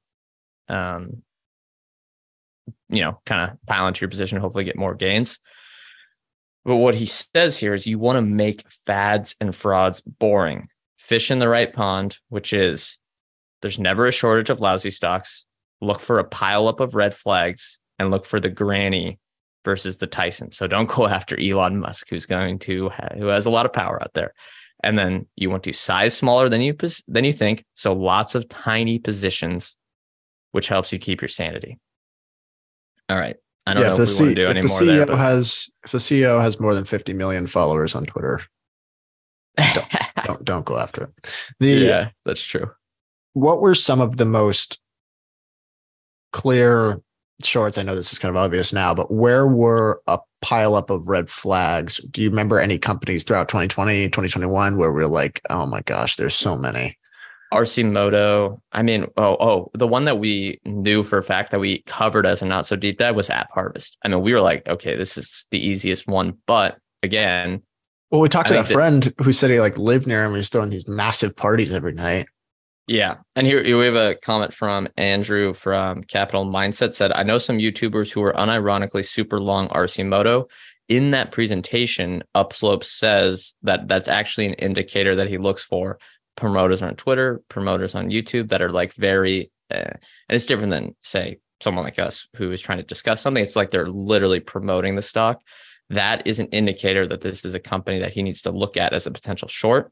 [0.67, 1.21] Um,
[2.89, 5.39] you know, kind of pile into your position, hopefully get more gains.
[6.65, 10.69] But what he says here is you want to make fads and frauds boring.
[10.97, 12.97] Fish in the right pond, which is
[13.63, 15.45] there's never a shortage of lousy stocks.
[15.81, 19.19] Look for a pile up of red flags and look for the granny
[19.63, 20.51] versus the Tyson.
[20.51, 24.03] So don't go after Elon Musk, who's going to who has a lot of power
[24.03, 24.33] out there.
[24.83, 26.75] And then you want to size smaller than you
[27.07, 27.63] than you think.
[27.75, 29.77] So lots of tiny positions,
[30.51, 31.79] which helps you keep your sanity.
[33.07, 33.37] All right.
[33.65, 35.05] I don't yeah, know if, if we want to do any more CEO there.
[35.05, 35.17] But...
[35.17, 38.41] Has if the CEO has more than 50 million followers on Twitter,
[39.55, 39.87] don't,
[40.25, 41.35] don't don't go after it.
[41.61, 42.69] The, yeah, that's true.
[43.33, 44.79] What were some of the most
[46.31, 47.01] clear
[47.43, 47.77] shorts?
[47.77, 51.07] I know this is kind of obvious now, but where were a pile up of
[51.07, 51.97] red flags?
[51.97, 56.35] Do you remember any companies throughout 2020, 2021 where we're like, oh my gosh, there's
[56.35, 56.97] so many?
[57.53, 58.59] Arcimoto.
[58.71, 62.25] I mean, oh, oh, the one that we knew for a fact that we covered
[62.25, 63.95] as a not so deep dive was AppHarvest.
[64.03, 66.37] I mean, we were like, okay, this is the easiest one.
[66.47, 67.61] But again,
[68.09, 70.31] well, we talked to a friend that, who said he like lived near him.
[70.31, 72.25] He was throwing these massive parties every night.
[72.87, 73.17] Yeah.
[73.35, 77.57] And here, we have a comment from Andrew from Capital Mindset said, I know some
[77.57, 80.49] YouTubers who are unironically super long Arcimoto.
[80.89, 85.97] In that presentation, Upslope says that that's actually an indicator that he looks for
[86.35, 90.93] promoters on Twitter, promoters on YouTube that are like very, uh, and it's different than
[90.99, 93.41] say someone like us who is trying to discuss something.
[93.41, 95.41] It's like they're literally promoting the stock.
[95.89, 98.93] That is an indicator that this is a company that he needs to look at
[98.93, 99.89] as a potential short.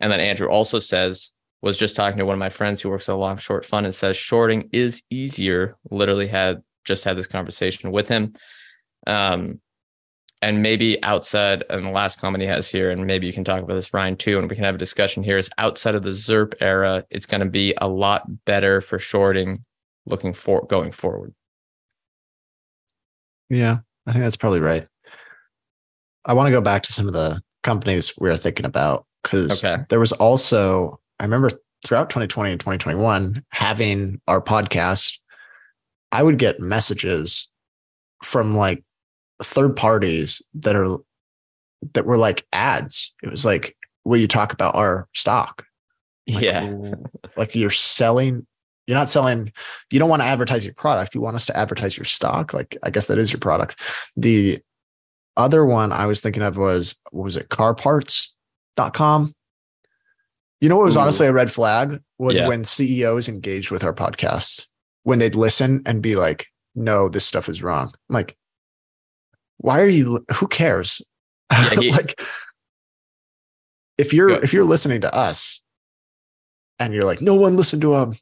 [0.00, 1.30] And then Andrew also says,
[1.64, 3.86] was just talking to one of my friends who works at a long short fund
[3.86, 5.78] and says shorting is easier.
[5.90, 8.34] Literally had just had this conversation with him.
[9.06, 9.60] Um,
[10.42, 13.62] and maybe outside and the last comment he has here and maybe you can talk
[13.62, 16.10] about this ryan too and we can have a discussion here is outside of the
[16.10, 19.64] ZIRP era it's going to be a lot better for shorting
[20.04, 21.34] looking for going forward
[23.48, 24.86] yeah i think that's probably right
[26.26, 29.64] i want to go back to some of the companies we are thinking about because
[29.64, 29.82] okay.
[29.88, 31.50] there was also i remember
[31.84, 35.18] throughout 2020 and 2021 having our podcast
[36.14, 37.52] I would get messages
[38.22, 38.84] from like
[39.42, 40.98] third parties that are
[41.92, 43.14] that were like ads.
[43.24, 45.66] It was like, will you talk about our stock?
[46.28, 46.72] Like, yeah.
[47.36, 48.46] Like you're selling,
[48.86, 49.52] you're not selling,
[49.90, 51.16] you don't want to advertise your product.
[51.16, 52.54] You want us to advertise your stock.
[52.54, 53.82] Like, I guess that is your product.
[54.16, 54.60] The
[55.36, 59.34] other one I was thinking of was, what was it, carparts.com?
[60.60, 61.00] You know what was Ooh.
[61.00, 62.48] honestly a red flag was Yeah.
[62.48, 64.66] when CEOs engaged with our podcasts,
[65.02, 67.92] when they'd listen and be like, no, this stuff is wrong.
[68.08, 68.36] I'm like,
[69.58, 71.02] why are you, who cares?
[71.52, 72.20] Yeah, he- like,
[73.98, 75.62] if you're if you're listening to us
[76.80, 78.14] and you're like, no one listened to them,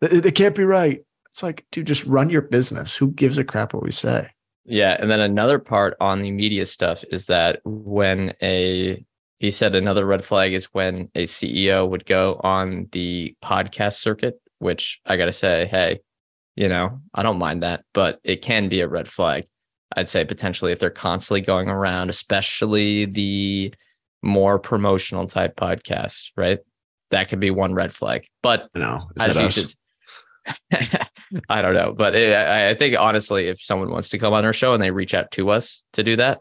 [0.00, 1.02] they, they can't be right.
[1.30, 2.94] It's like, dude, just run your business.
[2.96, 4.30] Who gives a crap what we say?
[4.64, 9.04] Yeah, and then another part on the media stuff is that when a
[9.38, 14.40] he said another red flag is when a CEO would go on the podcast circuit,
[14.58, 16.00] which I got to say, hey,
[16.54, 19.44] you know, I don't mind that, but it can be a red flag.
[19.94, 23.74] I'd say potentially if they're constantly going around, especially the
[24.22, 26.58] more promotional type podcast, right?
[27.10, 28.26] That could be one red flag.
[28.42, 29.58] But no, I that think us?
[29.58, 29.76] it's-
[31.48, 34.44] I don't know, but it, I, I think honestly, if someone wants to come on
[34.44, 36.40] our show and they reach out to us to do that,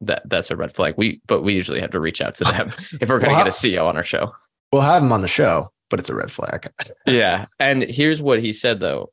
[0.00, 0.94] that that's a red flag.
[0.96, 2.66] We but we usually have to reach out to them
[3.00, 4.32] if we're going to Well, get a CEO on our show.
[4.72, 6.70] We'll have him on the show, but it's a red flag.
[7.06, 9.10] Yeah, and here's what he said though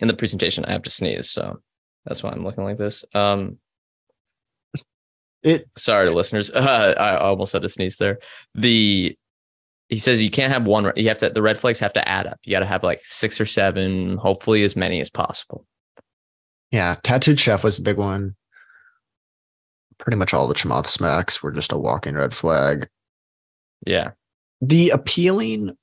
[0.00, 0.64] in the presentation.
[0.64, 1.60] I have to sneeze, so
[2.06, 3.04] that's why I'm looking like this.
[3.14, 3.58] Um,
[5.42, 6.50] It sorry to listeners.
[6.54, 8.18] Uh, I almost had to sneeze there.
[8.54, 9.16] The
[9.88, 10.90] he says you can't have one.
[10.96, 11.28] You have to.
[11.30, 12.38] The red flags have to add up.
[12.44, 15.66] You got to have like six or seven, hopefully as many as possible.
[16.70, 18.34] yeah, tattooed chef was a big one.
[20.02, 22.88] Pretty much all the Chamath SPACs were just a walking red flag.
[23.86, 24.10] Yeah,
[24.60, 25.76] The appealing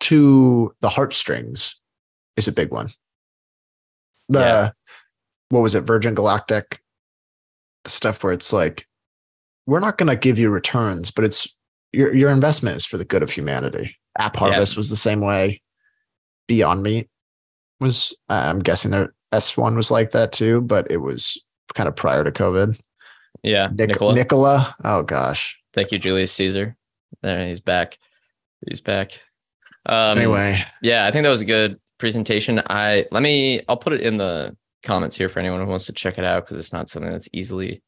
[0.00, 1.80] to the heartstrings
[2.36, 2.90] is a big one.
[4.28, 4.70] The Yeah.
[5.50, 6.80] what was it, Virgin Galactic
[7.86, 8.86] stuff where it's like,
[9.66, 11.56] we're not gonna give you returns, but it's
[11.92, 13.96] your your investment is for the good of humanity.
[14.18, 14.40] App Yeah.
[14.40, 15.62] Harvest was the same way.
[16.48, 17.08] Beyond Meat
[17.80, 21.96] was uh, I'm guessing their S1 was like that too, but it was kind of
[21.96, 22.78] prior to COVID.
[23.42, 23.68] Yeah.
[23.72, 24.76] Nic- Nikola, Nikola.
[24.84, 25.58] Oh gosh.
[25.72, 26.76] thank you, Julius Caesar.
[27.22, 27.98] There, he's back.
[28.68, 29.20] He's back.
[29.86, 32.60] Um, anyway, yeah, I think that was a good presentation.
[32.68, 33.62] I let me.
[33.68, 36.44] I'll put it in the comments here for anyone who wants to check it out
[36.44, 37.82] because it's not something that's easily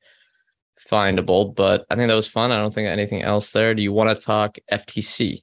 [0.90, 1.54] findable.
[1.54, 2.52] But I think that was fun.
[2.52, 3.74] I don't think anything else there.
[3.74, 5.42] Do you want to talk FTC?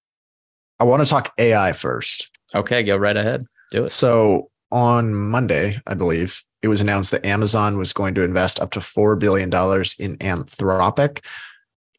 [0.81, 2.35] I want to talk AI first.
[2.55, 3.45] Okay, go right ahead.
[3.69, 3.91] Do it.
[3.91, 8.71] So on Monday, I believe it was announced that Amazon was going to invest up
[8.71, 11.17] to $4 billion in Anthropic.
[11.19, 11.23] It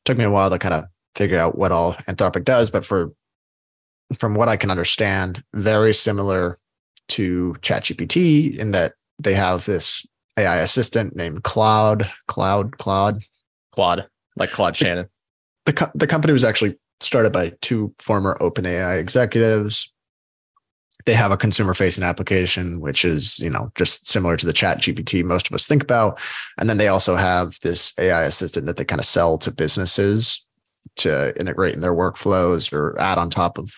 [0.05, 3.12] Took me a while to kind of figure out what all Anthropic does, but for
[4.18, 6.59] from what I can understand, very similar
[7.11, 10.05] to ChatGPT in that they have this
[10.37, 13.23] AI assistant named Cloud, Cloud, Cloud.
[13.71, 15.07] Claude, like Claude Shannon.
[15.66, 19.92] The, the company was actually started by two former OpenAI executives.
[21.04, 24.78] They have a consumer facing application, which is, you know, just similar to the chat
[24.78, 26.20] GPT most of us think about.
[26.58, 30.46] And then they also have this AI assistant that they kind of sell to businesses
[30.96, 33.72] to integrate in their workflows or add on top of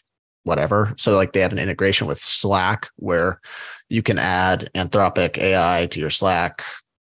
[0.45, 0.95] whatever.
[0.97, 3.41] So like they have an integration with Slack where
[3.89, 6.63] you can add Anthropic AI to your Slack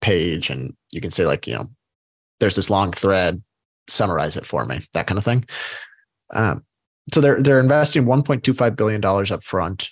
[0.00, 1.70] page and you can say like, you know,
[2.40, 3.42] there's this long thread,
[3.88, 5.44] summarize it for me, that kind of thing.
[6.34, 6.64] Um,
[7.12, 9.90] so they're they're investing 1.25 billion dollars up front,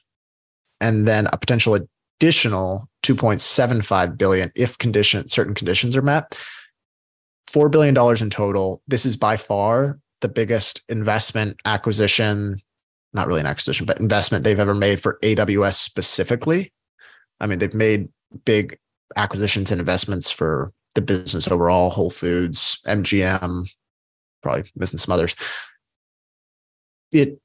[0.80, 1.78] and then a potential
[2.20, 6.38] additional 2.75 billion if condition certain conditions are met.
[7.52, 8.82] Four billion dollars in total.
[8.86, 12.60] This is by far the biggest investment acquisition,
[13.12, 16.72] not really an acquisition, but investment they've ever made for AWS specifically.
[17.40, 18.08] I mean, they've made
[18.44, 18.78] big
[19.16, 23.70] acquisitions and investments for the business overall, Whole Foods, MGM,
[24.42, 25.36] probably missing some others
[27.20, 27.40] it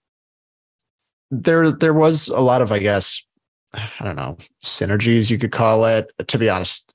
[1.29, 3.23] there there was a lot of i guess
[3.75, 6.93] i don't know synergies you could call it to be honest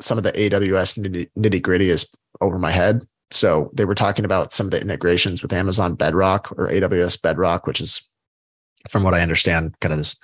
[0.00, 4.52] some of the aws nitty gritty is over my head so they were talking about
[4.52, 8.08] some of the integrations with amazon bedrock or aws bedrock which is
[8.88, 10.16] from what i understand kind of this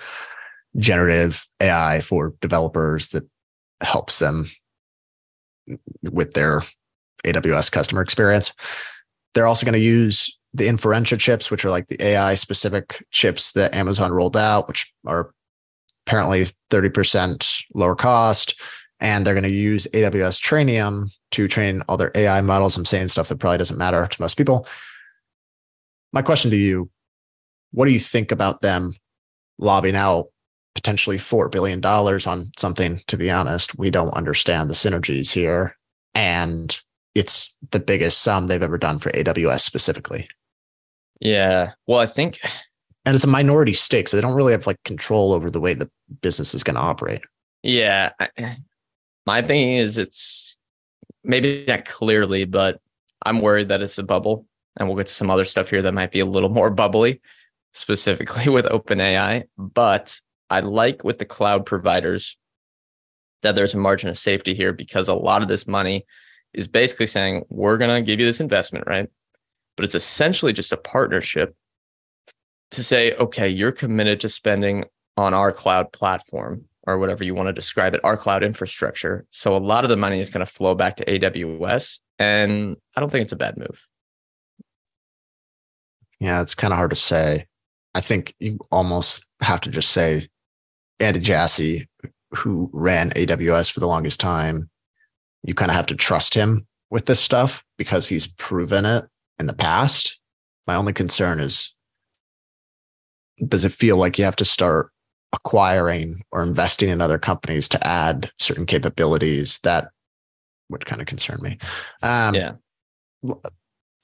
[0.76, 3.28] generative AI for developers that
[3.82, 4.46] helps them
[6.02, 6.62] with their
[7.24, 8.52] AWS customer experience.
[9.34, 13.52] They're also going to use the Inferentia chips, which are like the AI specific chips
[13.52, 15.32] that Amazon rolled out, which are
[16.06, 18.60] apparently 30% lower cost.
[18.98, 22.76] And they're going to use AWS Trainium to train all their AI models.
[22.76, 24.66] I'm saying stuff that probably doesn't matter to most people.
[26.12, 26.90] My question to you
[27.72, 28.94] what do you think about them
[29.58, 30.26] lobbying out
[30.74, 33.00] potentially $4 billion on something?
[33.06, 35.76] To be honest, we don't understand the synergies here.
[36.14, 36.76] And
[37.14, 40.28] it's the biggest sum they've ever done for AWS specifically.
[41.20, 41.72] Yeah.
[41.86, 42.38] Well, I think
[43.04, 45.74] and it's a minority stake, so they don't really have like control over the way
[45.74, 45.90] the
[46.20, 47.22] business is going to operate.
[47.62, 48.10] Yeah.
[49.26, 50.56] My thinking is it's
[51.22, 52.80] maybe not clearly, but
[53.24, 54.46] I'm worried that it's a bubble.
[54.76, 57.20] And we'll get to some other stuff here that might be a little more bubbly,
[57.74, 59.44] specifically with OpenAI.
[59.58, 60.18] But
[60.48, 62.38] I like with the cloud providers
[63.42, 66.06] that there's a margin of safety here because a lot of this money
[66.52, 69.08] is basically saying, we're going to give you this investment, right?
[69.80, 71.56] But it's essentially just a partnership
[72.70, 74.84] to say, okay, you're committed to spending
[75.16, 79.24] on our cloud platform or whatever you want to describe it, our cloud infrastructure.
[79.30, 82.00] So a lot of the money is going to flow back to AWS.
[82.18, 83.88] And I don't think it's a bad move.
[86.20, 87.46] Yeah, it's kind of hard to say.
[87.94, 90.28] I think you almost have to just say
[90.98, 91.88] Andy Jassy,
[92.32, 94.68] who ran AWS for the longest time,
[95.42, 99.06] you kind of have to trust him with this stuff because he's proven it
[99.40, 100.20] in the past.
[100.66, 101.74] My only concern is
[103.48, 104.92] does it feel like you have to start
[105.32, 109.88] acquiring or investing in other companies to add certain capabilities that
[110.68, 111.58] would kind of concern me.
[112.02, 112.52] Um, yeah.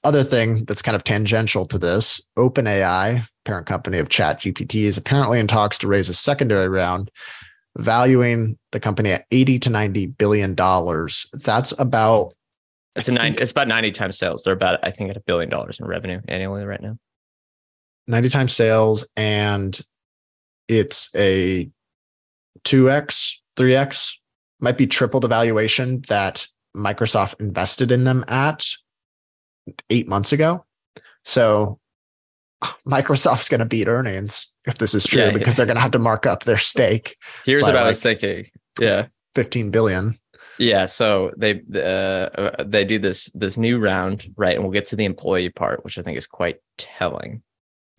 [0.03, 5.39] Other thing that's kind of tangential to this OpenAI, parent company of ChatGPT, is apparently
[5.39, 7.11] in talks to raise a secondary round
[7.77, 11.27] valuing the company at 80 to 90 billion dollars.
[11.33, 12.33] That's about
[12.97, 13.35] it's a nine.
[13.37, 14.43] It's about ninety times sales.
[14.43, 16.97] They're about I think at a billion dollars in revenue annually right now.
[18.07, 19.79] Ninety times sales, and
[20.67, 21.69] it's a
[22.63, 24.19] two x, three x,
[24.59, 28.67] might be triple the valuation that Microsoft invested in them at
[29.89, 30.65] eight months ago.
[31.23, 31.79] So
[32.87, 35.57] Microsoft's going to beat earnings if this is true yeah, because yeah.
[35.57, 37.17] they're going to have to mark up their stake.
[37.45, 38.45] Here's what like I was thinking.
[38.79, 39.07] Yeah.
[39.35, 40.17] 15 billion.
[40.59, 44.55] Yeah, so they uh, they do this this new round, right?
[44.55, 47.43] And we'll get to the employee part, which I think is quite telling.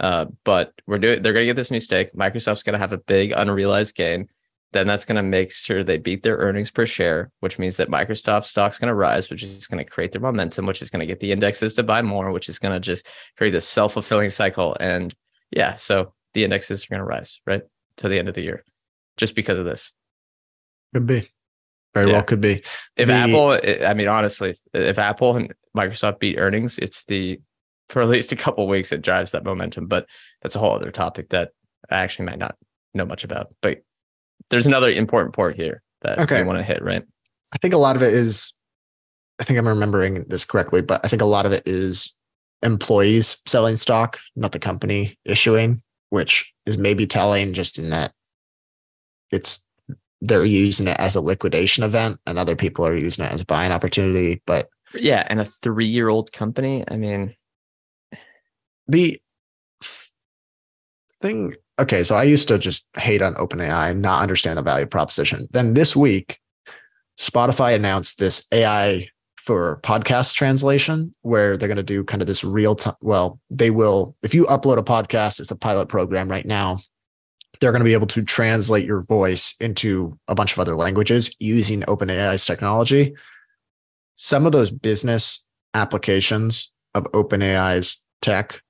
[0.01, 2.13] Uh, but we're doing they're going to get this new stake.
[2.13, 4.29] Microsoft's going to have a big unrealized gain.
[4.73, 7.89] Then that's going to make sure they beat their earnings per share, which means that
[7.89, 11.01] Microsoft stock's going to rise, which is going to create their momentum, which is going
[11.01, 13.07] to get the indexes to buy more, which is going to just
[13.39, 14.77] create this self fulfilling cycle.
[14.79, 15.15] And
[15.51, 17.63] yeah, so the indexes are going to rise right
[17.97, 18.65] to the end of the year,
[19.17, 19.95] just because of this.
[20.93, 21.29] Could be.
[21.95, 22.13] Very yeah.
[22.15, 22.63] well could be.
[22.97, 27.41] If the, Apple, I mean, honestly, if Apple and Microsoft beat earnings, it's the
[27.89, 29.87] for at least a couple weeks it drives that momentum.
[29.87, 30.09] But
[30.43, 31.53] that's a whole other topic that
[31.91, 32.57] I actually might not
[32.95, 33.53] know much about.
[33.63, 33.83] But
[34.51, 36.39] there's another important part here that okay.
[36.39, 37.03] I want to hit, right?
[37.55, 38.53] I think a lot of it is,
[39.41, 42.17] I think I'm remembering this correctly, but I think a lot of it is
[42.63, 48.13] employees selling stock, not the company issuing, which is maybe telling just in that
[49.31, 49.67] it's
[50.21, 53.47] they're using it as a liquidation event and other people are using it as a
[53.47, 54.43] buying opportunity.
[54.47, 56.85] But yeah, and a three year old company.
[56.89, 57.35] I mean,
[58.87, 59.21] the
[61.21, 61.55] thing.
[61.81, 65.47] Okay, so I used to just hate on OpenAI and not understand the value proposition.
[65.53, 66.41] Then this week,
[67.19, 72.43] Spotify announced this AI for podcast translation where they're going to do kind of this
[72.43, 72.95] real time.
[73.01, 76.79] Well, they will, if you upload a podcast, it's a pilot program right now
[77.61, 81.35] they're going to be able to translate your voice into a bunch of other languages
[81.39, 83.15] using OpenAI's technology.
[84.17, 85.45] Some of those business
[85.75, 88.63] applications of OpenAI's tech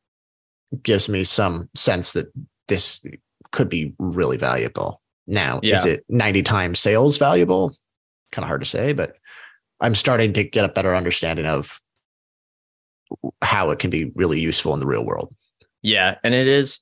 [0.82, 2.26] gives me some sense that
[2.68, 3.04] this
[3.52, 5.00] could be really valuable.
[5.26, 5.74] Now, yeah.
[5.74, 7.74] is it 90 times sales valuable?
[8.32, 9.16] Kind of hard to say, but
[9.80, 11.80] I'm starting to get a better understanding of
[13.42, 15.34] how it can be really useful in the real world.
[15.82, 16.16] Yeah.
[16.24, 16.80] And it is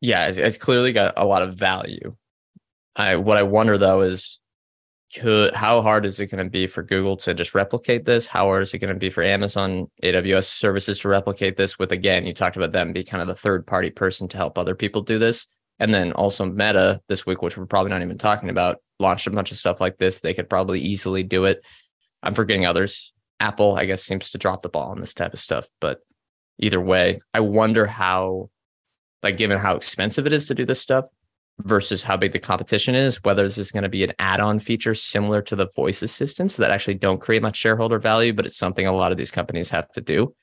[0.00, 2.16] yeah, it's, it's clearly got a lot of value.
[2.94, 4.40] I what I wonder though is
[5.14, 8.26] could how hard is it going to be for Google to just replicate this?
[8.26, 11.78] How hard is it going to be for Amazon AWS services to replicate this?
[11.78, 14.58] With again, you talked about them be kind of the third party person to help
[14.58, 15.46] other people do this.
[15.78, 19.30] And then also Meta this week, which we're probably not even talking about, launched a
[19.30, 20.20] bunch of stuff like this.
[20.20, 21.64] They could probably easily do it.
[22.22, 23.12] I'm forgetting others.
[23.38, 25.66] Apple, I guess, seems to drop the ball on this type of stuff.
[25.80, 25.98] But
[26.58, 28.48] either way, I wonder how
[29.22, 31.06] like given how expensive it is to do this stuff
[31.60, 34.94] versus how big the competition is, whether this is going to be an add-on feature
[34.94, 38.86] similar to the voice assistants that actually don't create much shareholder value, but it's something
[38.86, 40.34] a lot of these companies have to do.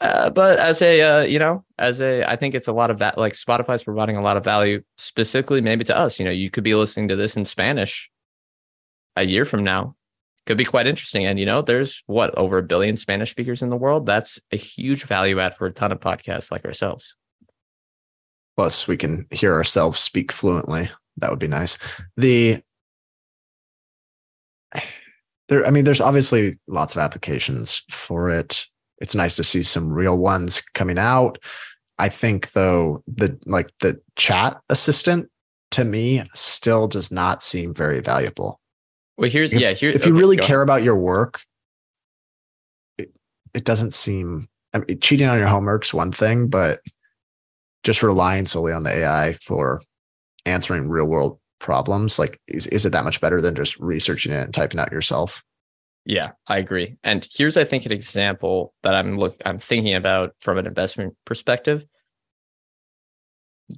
[0.00, 2.98] Uh, but as a uh, you know as a i think it's a lot of
[2.98, 6.18] that like spotify's providing a lot of value specifically maybe to us.
[6.18, 8.10] You know you could be listening to this in spanish
[9.16, 9.96] a year from now.
[10.44, 11.24] Could be quite interesting.
[11.24, 14.04] And you know there's what over a billion spanish speakers in the world?
[14.04, 17.16] That's a huge value add for a ton of podcasts like ourselves
[18.56, 20.88] Plus, we can hear ourselves speak fluently.
[21.18, 21.78] That would be nice.
[22.16, 22.60] The
[25.48, 28.66] there, I mean, there's obviously lots of applications for it.
[28.98, 31.38] It's nice to see some real ones coming out.
[31.98, 35.30] I think though the like the chat assistant
[35.72, 38.60] to me still does not seem very valuable.
[39.16, 40.68] Well, here's if, yeah, here if okay, you really care ahead.
[40.68, 41.42] about your work,
[42.98, 43.12] it,
[43.54, 46.80] it doesn't seem I mean, cheating on your homework's one thing, but
[47.86, 49.80] just relying solely on the AI for
[50.44, 54.44] answering real world problems, like is, is it that much better than just researching it
[54.44, 55.42] and typing out yourself?
[56.04, 56.96] Yeah, I agree.
[57.04, 61.14] And here's I think an example that I'm look I'm thinking about from an investment
[61.24, 61.86] perspective.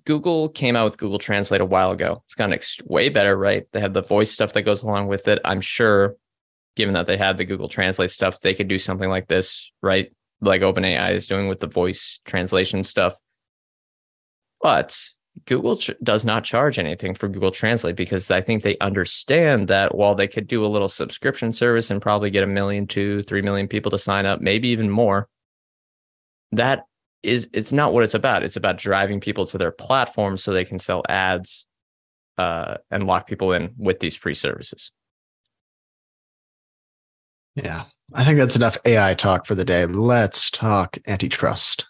[0.05, 2.23] Google came out with Google Translate a while ago.
[2.27, 3.67] It's gotten ex- way better, right?
[3.73, 5.39] They have the voice stuff that goes along with it.
[5.45, 6.17] I'm sure,
[6.77, 10.13] given that they had the Google Translate stuff, they could do something like this, right?
[10.43, 13.15] Like OpenAI is doing with the voice translation stuff.
[14.61, 14.99] But
[15.47, 19.95] Google ch- does not charge anything for Google Translate because I think they understand that
[19.95, 23.43] while they could do a little subscription service and probably get a million, two, three
[23.43, 25.29] million people to sign up, maybe even more,
[26.53, 26.85] that
[27.23, 28.43] is it's not what it's about.
[28.43, 31.67] It's about driving people to their platform so they can sell ads
[32.37, 34.93] uh, and lock people in with these free services.
[37.55, 37.85] Yeah.
[38.15, 39.85] I think that's enough AI talk for the day.
[39.85, 41.88] Let's talk antitrust.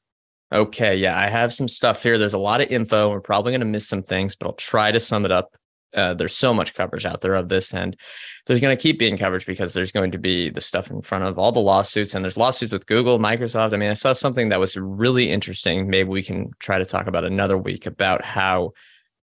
[0.51, 2.17] Okay, yeah, I have some stuff here.
[2.17, 3.11] There's a lot of info.
[3.11, 5.55] We're probably going to miss some things, but I'll try to sum it up.
[5.95, 7.97] Uh, there's so much coverage out there of this, and
[8.47, 11.25] there's going to keep being coverage because there's going to be the stuff in front
[11.25, 13.73] of all the lawsuits, and there's lawsuits with Google, Microsoft.
[13.75, 15.89] I mean, I saw something that was really interesting.
[15.89, 18.73] Maybe we can try to talk about another week about how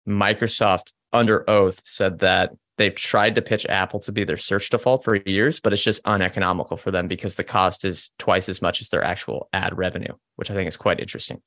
[0.07, 5.03] Microsoft, under oath, said that they've tried to pitch Apple to be their search default
[5.03, 8.81] for years, but it's just uneconomical for them because the cost is twice as much
[8.81, 11.41] as their actual ad revenue, which I think is quite interesting.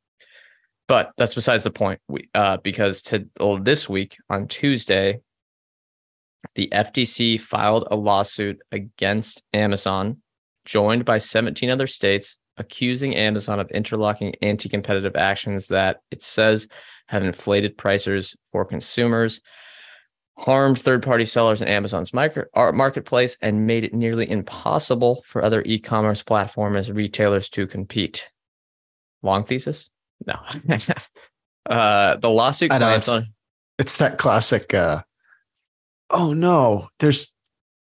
[0.88, 2.00] But that's besides the point.
[2.08, 5.20] We, uh, because to well, this week on Tuesday,
[6.56, 10.20] the FTC filed a lawsuit against Amazon,
[10.64, 16.66] joined by 17 other states, accusing Amazon of interlocking anti-competitive actions that it says
[17.06, 19.40] have inflated prices for consumers
[20.40, 26.22] harmed third-party sellers in Amazon's micro, marketplace and made it nearly impossible for other e-commerce
[26.22, 28.30] platforms and retailers to compete.
[29.22, 29.90] Long thesis?
[30.26, 30.34] No.
[31.68, 33.22] uh, the lawsuit I know, it's- on
[33.78, 35.02] It's that classic uh
[36.10, 37.34] oh no, there's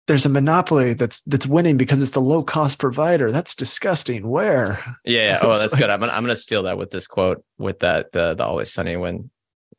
[0.09, 3.31] there's a monopoly that's that's winning because it's the low cost provider.
[3.31, 4.29] That's disgusting.
[4.29, 4.83] Where?
[5.05, 5.39] yeah, yeah.
[5.43, 5.91] Oh, that's like- good.
[5.91, 8.97] I'm gonna I'm gonna steal that with this quote with that the the always sunny
[8.97, 9.31] when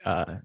[0.06, 0.36] uh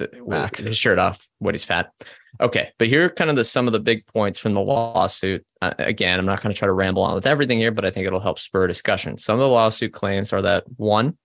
[0.00, 1.92] the, his shirt off when he's fat.
[2.40, 5.44] Okay, but here are kind of the some of the big points from the lawsuit.
[5.60, 7.90] Uh, again, I'm not going to try to ramble on with everything here, but I
[7.90, 9.18] think it'll help spur discussion.
[9.18, 11.18] Some of the lawsuit claims are that one,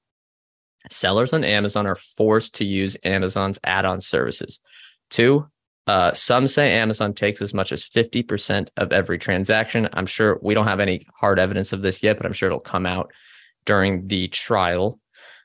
[0.89, 4.59] sellers on Amazon are forced to use Amazon's add-on services.
[5.09, 5.47] Two,
[5.87, 9.87] uh, some say Amazon takes as much as 50% of every transaction.
[9.93, 12.59] I'm sure we don't have any hard evidence of this yet, but I'm sure it'll
[12.59, 13.11] come out
[13.65, 14.99] during the trial.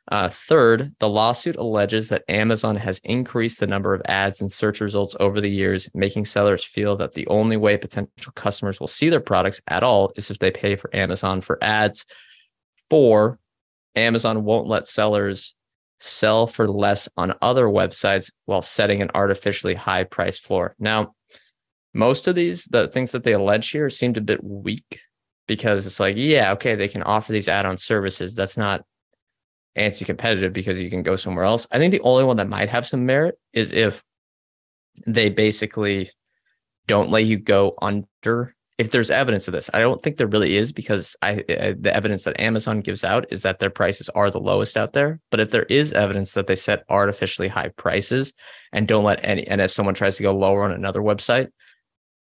[0.09, 4.81] Uh, third, the lawsuit alleges that Amazon has increased the number of ads and search
[4.81, 9.09] results over the years, making sellers feel that the only way potential customers will see
[9.09, 12.07] their products at all is if they pay for Amazon for ads.
[12.89, 13.39] Four,
[13.95, 15.55] Amazon won't let sellers
[16.01, 20.75] sell for less on other websites while setting an artificially high price floor.
[20.79, 21.15] Now,
[21.93, 25.01] most of these, the things that they allege here seemed a bit weak
[25.47, 28.35] because it's like, yeah, okay, they can offer these add on services.
[28.35, 28.85] That's not
[29.77, 31.67] anti competitive because you can go somewhere else.
[31.71, 34.03] I think the only one that might have some merit is if
[35.07, 36.11] they basically
[36.87, 38.55] don't let you go under.
[38.79, 41.93] If there's evidence of this, I don't think there really is because I uh, the
[41.95, 45.21] evidence that Amazon gives out is that their prices are the lowest out there.
[45.31, 48.33] But if there is evidence that they set artificially high prices
[48.73, 51.49] and don't let any, and if someone tries to go lower on another website,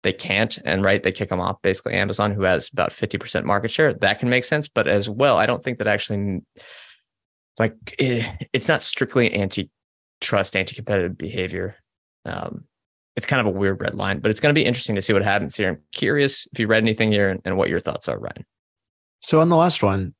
[0.03, 0.57] they can't.
[0.63, 1.61] And right, they kick them off.
[1.61, 4.69] Basically, Amazon, who has about fifty percent market share, that can make sense.
[4.69, 6.41] But as well, I don't think that actually
[7.59, 11.75] like eh, it's not strictly antitrust, anti-competitive behavior.
[12.25, 12.65] Um,
[13.15, 15.13] it's kind of a weird red line, but it's going to be interesting to see
[15.13, 15.69] what happens here.
[15.69, 18.45] I'm curious if you read anything here and, and what your thoughts are, Ryan.
[19.21, 20.13] So on the last one,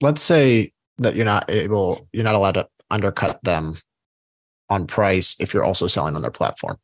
[0.00, 3.76] let's say that you're not able, you're not allowed to undercut them
[4.68, 6.76] on price if you're also selling on their platform.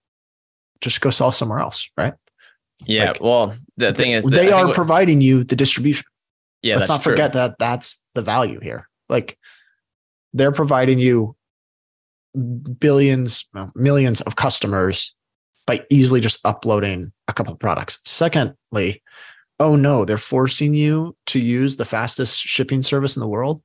[0.80, 2.14] Just go sell somewhere else, right?
[2.86, 3.06] Yeah.
[3.06, 6.04] Like, well, the thing is, they are what- providing you the distribution.
[6.62, 7.12] yeah, Let's that's not true.
[7.12, 8.88] forget that that's the value here.
[9.08, 9.36] Like
[10.34, 11.36] they're providing you
[12.78, 15.14] billions, millions of customers
[15.66, 18.00] by easily just uploading a couple products.
[18.04, 19.02] Secondly,
[19.60, 23.62] oh no, they're forcing you to use the fastest shipping service in the world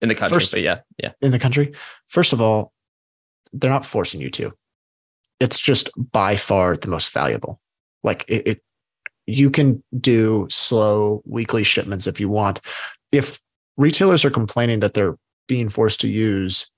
[0.00, 0.36] in the country.
[0.36, 1.72] First- yeah, yeah, in the country.
[2.06, 2.72] First of all,
[3.52, 4.52] they're not forcing you to.
[5.40, 7.60] It's just by far the most valuable.
[8.04, 8.60] Like it, it
[9.26, 12.60] you can do slow weekly shipments if you want.
[13.12, 13.40] If
[13.76, 15.16] retailers are complaining that they're
[15.46, 16.70] being forced to use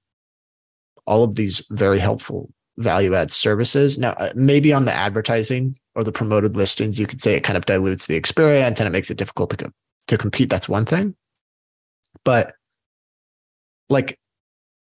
[1.06, 6.04] all of these very helpful value add services, now uh, maybe on the advertising or
[6.04, 9.10] the promoted listings, you could say it kind of dilutes the experience and it makes
[9.10, 9.72] it difficult to co-
[10.06, 10.48] to compete.
[10.50, 11.14] That's one thing.
[12.24, 12.54] But
[13.88, 14.18] like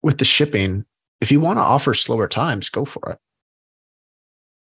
[0.03, 0.85] with the shipping,
[1.21, 3.19] if you want to offer slower times, go for it.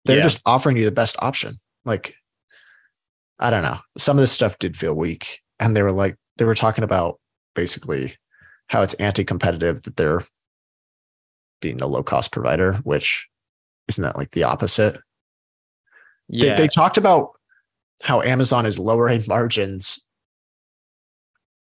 [0.06, 0.24] They're Yeah.
[0.24, 1.60] just offering you the best option.
[1.86, 2.16] Like,
[3.40, 3.80] I don't know.
[3.98, 5.42] Some of this stuff did feel weak.
[5.60, 7.20] And they were like, they were talking about
[7.56, 8.16] basically
[8.68, 10.24] how it's anti competitive that they're
[11.62, 13.28] being the low cost provider, which
[13.88, 15.00] isn't that like the opposite?
[16.30, 16.56] yeah.
[16.56, 17.32] They, they talked about
[18.04, 20.06] how Amazon is lowering margins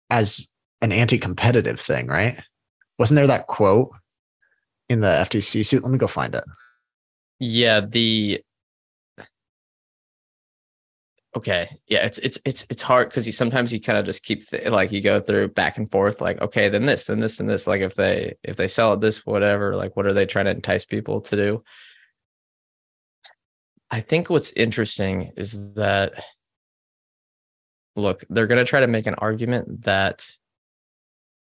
[0.09, 2.39] as an anti competitive thing, right?
[2.99, 3.91] Wasn't there that quote
[4.89, 5.83] in the FTC suit?
[5.83, 6.43] Let me go find it.
[7.39, 8.41] Yeah, the
[11.36, 14.47] okay, yeah, it's it's it's it's hard because you sometimes you kind of just keep
[14.47, 17.49] th- like you go through back and forth, like okay, then this, then this, and
[17.49, 17.67] this.
[17.67, 20.51] Like if they if they sell it this, whatever, like what are they trying to
[20.51, 21.63] entice people to do?
[23.91, 26.13] I think what's interesting is that
[27.95, 30.27] look, they're going to try to make an argument that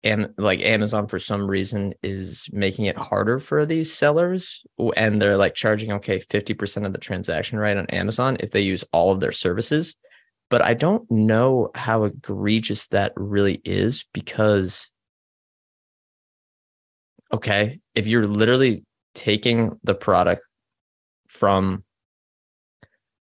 [0.03, 4.65] and like Amazon for some reason is making it harder for these sellers
[4.97, 8.85] and they're like charging okay 50% of the transaction right on Amazon if they use
[8.93, 9.97] all of their services.
[10.49, 14.91] But I don't know how egregious that really is because
[17.33, 18.85] okay if you're literally
[19.15, 20.43] taking the product
[21.29, 21.85] from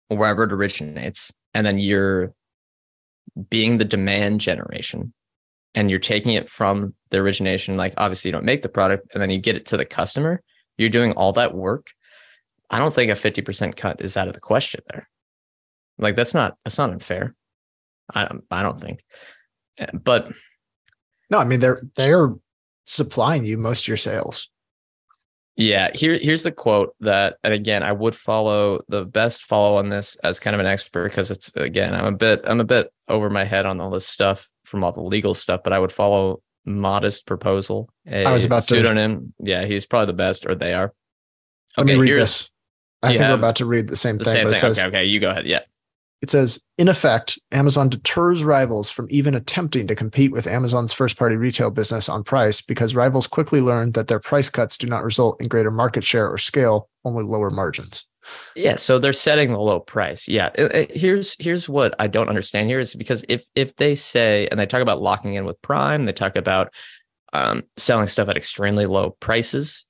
[0.07, 2.33] wherever it originates and then you're
[3.49, 5.13] being the demand generation
[5.75, 9.21] and you're taking it from the origination like obviously you don't make the product and
[9.21, 10.41] then you get it to the customer
[10.77, 11.87] you're doing all that work
[12.69, 15.07] i don't think a 50% cut is out of the question there.
[15.99, 17.35] Like that's not that's not unfair.
[18.13, 19.03] I don't i don't think.
[19.93, 20.31] But
[21.29, 22.33] No, I mean they're they're
[22.85, 24.49] supplying you most of your sales.
[25.55, 29.89] Yeah, here here's the quote that, and again, I would follow the best follow on
[29.89, 32.91] this as kind of an expert because it's again, I'm a bit I'm a bit
[33.09, 35.91] over my head on all this stuff from all the legal stuff, but I would
[35.91, 37.89] follow modest proposal.
[38.07, 39.33] A I was about to- pseudonym.
[39.39, 40.93] Yeah, he's probably the best, or they are.
[41.77, 42.49] Let me read this.
[43.01, 44.57] I think we're about to read the same The thing, same but thing.
[44.57, 45.45] it says okay, okay, you go ahead.
[45.47, 45.61] Yeah.
[46.21, 51.15] it says in effect amazon deters rivals from even attempting to compete with amazon's first
[51.17, 55.01] party retail business on price because rivals quickly learn that their price cuts do not
[55.05, 58.08] result in greater market share or scale only lower margins
[58.55, 60.27] Yeah, so they're setting the low price.
[60.27, 60.49] Yeah,
[60.89, 64.65] here's here's what I don't understand here is because if if they say and they
[64.65, 66.73] talk about locking in with Prime, they talk about
[67.33, 69.85] um, selling stuff at extremely low prices.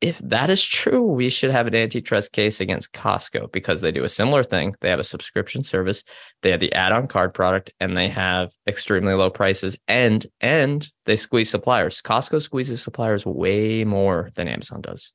[0.00, 4.04] If that is true, we should have an antitrust case against Costco because they do
[4.04, 4.74] a similar thing.
[4.80, 6.04] They have a subscription service,
[6.40, 11.16] they have the add-on card product, and they have extremely low prices, and and they
[11.16, 12.00] squeeze suppliers.
[12.00, 15.12] Costco squeezes suppliers way more than Amazon does,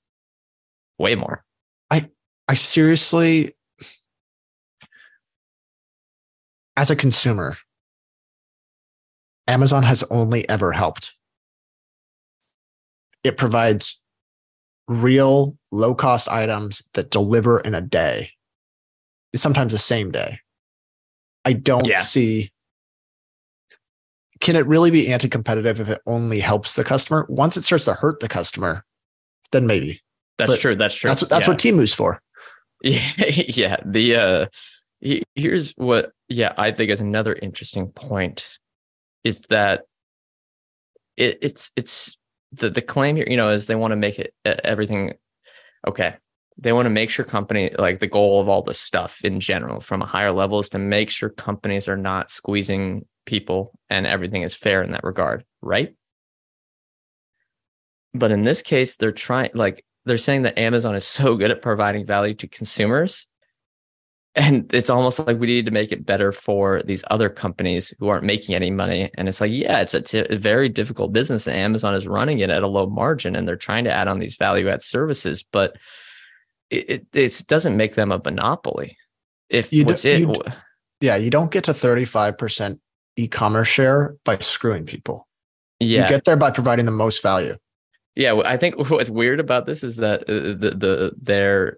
[0.99, 1.43] way more.
[2.47, 3.55] I seriously
[6.77, 7.57] as a consumer
[9.47, 11.13] amazon has only ever helped
[13.23, 14.03] it provides
[14.87, 18.29] real low cost items that deliver in a day
[19.35, 20.39] sometimes the same day
[21.45, 21.97] i don't Yeah.
[21.97, 22.51] see
[24.41, 27.93] can it really be anti-competitive if it only helps the customer once it starts to
[27.93, 28.83] hurt the customer
[29.51, 30.01] then maybe
[30.37, 30.75] That's But true.
[30.75, 31.07] That's true.
[31.09, 31.53] that's what that's Yeah.
[31.53, 32.21] what temu's for
[32.85, 33.01] Yeah,
[33.47, 33.77] yeah.
[33.83, 34.45] The uh
[35.35, 38.59] here's what yeah, I think is another interesting point
[39.23, 39.83] is that
[41.17, 42.17] it, it's it's
[42.51, 45.13] the the claim here, you know, is they want to make it everything
[45.87, 46.15] okay.
[46.57, 49.81] They want to make sure company like the goal of all this stuff in general
[49.81, 54.43] from a higher level is to make sure companies are not squeezing people and everything
[54.43, 55.93] is fair in that regard, right?
[58.13, 61.61] But in this case, they're trying like they're saying that Amazon is so good at
[61.61, 63.27] providing value to consumers.
[64.37, 68.09] And it's almost like we need to make it better for these other companies who
[68.09, 69.09] aren't making any money.
[69.15, 71.47] And it's like yeah it's a, t- a very difficult business.
[71.47, 74.19] And amazon is running it at a low margin and they're trying to add on
[74.19, 75.77] these value add services but
[76.69, 78.97] it, it, doesn't make them a monopoly.
[79.49, 80.33] If You what's do- it you
[80.99, 82.79] Yeah, you don't get to 35%
[83.15, 85.27] e-commerce share by screwing people.
[85.79, 86.03] yeah.
[86.03, 87.55] You get there by providing the most value.
[88.15, 91.77] Yeah, I think what's weird about this is that uh, the the their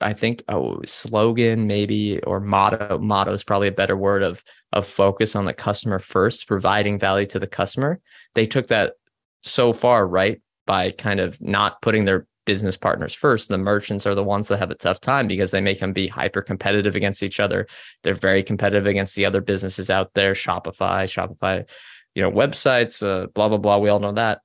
[0.00, 4.42] I think oh slogan maybe or motto motto is probably a better word of
[4.72, 8.00] of focus on the customer first, providing value to the customer.
[8.34, 8.94] They took that
[9.42, 13.48] so far right by kind of not putting their business partners first.
[13.48, 16.08] The merchants are the ones that have a tough time because they make them be
[16.08, 17.66] hyper competitive against each other.
[18.02, 21.68] They're very competitive against the other businesses out there, Shopify, Shopify,
[22.14, 23.78] you know, websites, uh, blah blah blah.
[23.78, 24.40] We all know that.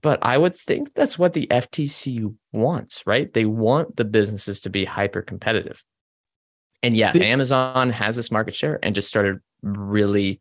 [0.00, 3.32] But I would think that's what the FTC wants, right?
[3.32, 5.84] They want the businesses to be hyper competitive.
[6.82, 10.40] And yeah, The- Amazon has this market share and just started really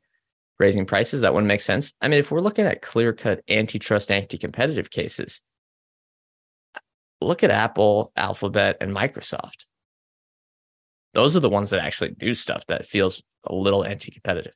[0.60, 1.22] raising prices.
[1.22, 1.94] That wouldn't make sense.
[2.02, 5.42] I mean, if we're looking at clear cut antitrust, anti competitive cases,
[7.20, 9.66] look at Apple, Alphabet, and Microsoft.
[11.14, 14.56] Those are the ones that actually do stuff that feels a little anti competitive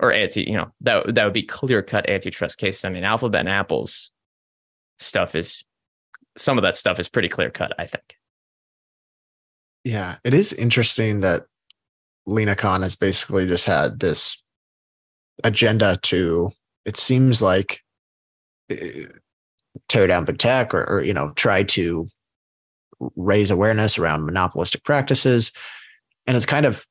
[0.00, 2.84] or anti, you know, that that would be clear cut antitrust case.
[2.84, 4.10] I mean, Alphabet and Apple's
[4.98, 5.64] stuff is
[6.36, 8.16] some of that stuff is pretty clear cut, I think.
[9.84, 11.42] Yeah, it is interesting that
[12.26, 14.42] Lina Khan has basically just had this
[15.44, 16.50] agenda to,
[16.84, 17.80] it seems like,
[18.70, 19.06] eh,
[19.88, 22.06] tear down big tech or, or you know try to
[23.16, 25.52] raise awareness around monopolistic practices,
[26.26, 26.84] and it's kind of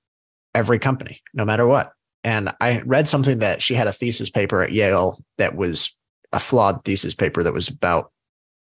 [0.56, 1.92] every company, no matter what.
[2.28, 5.98] And I read something that she had a thesis paper at Yale that was
[6.34, 8.12] a flawed thesis paper that was about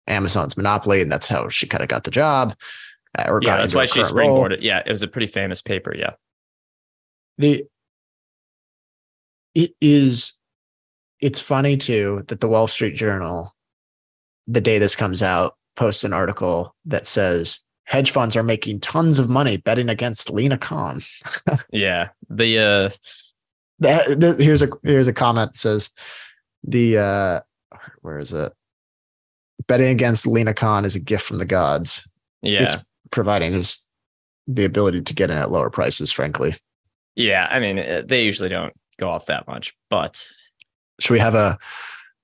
[0.07, 2.55] Amazon's monopoly, and that's how she kind of got the job.
[3.18, 4.43] uh, Or Yeah, that's why she current role.
[4.45, 4.60] springboarded.
[4.62, 5.93] Yeah, it was a pretty famous paper.
[5.93, 6.12] Yeah.
[7.38, 7.66] the
[9.55, 10.39] it is
[11.20, 13.53] it's funny too that the wall street journal
[14.47, 19.18] the day this comes out posts an article that says hedge funds are making tons
[19.20, 21.01] of money betting against lina khan
[21.72, 22.10] Yeah.
[22.30, 22.89] The uh
[23.80, 25.89] that, th- here's a here's a comment that says
[26.63, 27.39] the uh
[28.01, 28.53] where is it
[29.67, 32.09] betting against lina khan is a gift from the gods
[32.41, 32.63] yeah.
[32.63, 32.77] it's
[33.11, 33.88] providing us
[34.47, 36.55] the ability to get in at lower prices frankly
[37.19, 37.49] yeah.
[37.51, 40.25] I mean, uh, they usually don't go off that much, but
[41.01, 41.57] should we have a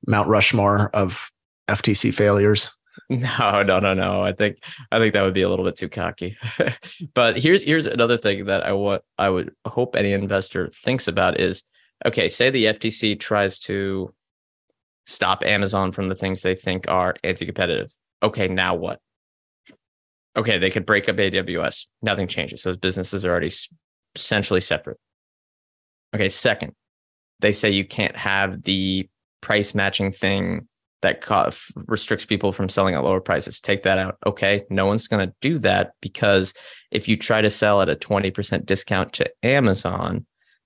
[0.07, 1.31] mount rushmore of
[1.67, 2.69] ftc failures
[3.09, 4.23] No, no, no, no.
[4.23, 6.37] I think I think that would be a little bit too cocky.
[7.13, 11.39] but here's here's another thing that I want I would hope any investor thinks about
[11.39, 11.63] is
[12.03, 14.13] okay, say the FTC tries to
[15.05, 17.93] stop Amazon from the things they think are anti-competitive.
[18.23, 18.99] Okay, now what?
[20.35, 21.85] Okay, they could break up AWS.
[22.01, 22.63] Nothing changes.
[22.63, 23.51] Those businesses are already
[24.15, 24.97] essentially separate.
[26.13, 26.73] Okay, second,
[27.39, 29.07] they say you can't have the
[29.41, 30.67] price matching thing
[31.01, 31.23] that
[31.87, 33.59] restricts people from selling at lower prices.
[33.59, 34.17] Take that out.
[34.25, 36.53] Okay, no one's going to do that because
[36.91, 40.25] if you try to sell at a 20% discount to Amazon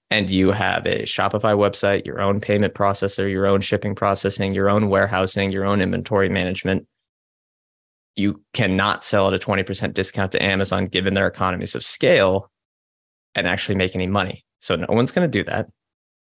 [0.10, 4.70] and you have a Shopify website, your own payment processor, your own shipping processing, your
[4.70, 6.88] own warehousing, your own inventory management,
[8.16, 12.50] you cannot sell at a 20% discount to Amazon given their economies of scale
[13.36, 14.46] and actually make any money.
[14.62, 15.68] So no one's going to do that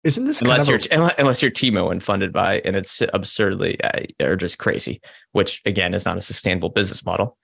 [0.04, 3.82] Isn't this unless you're a, unless- unless you're Temu and funded by and it's absurdly
[3.82, 7.38] uh, or just crazy, which again is not a sustainable business model.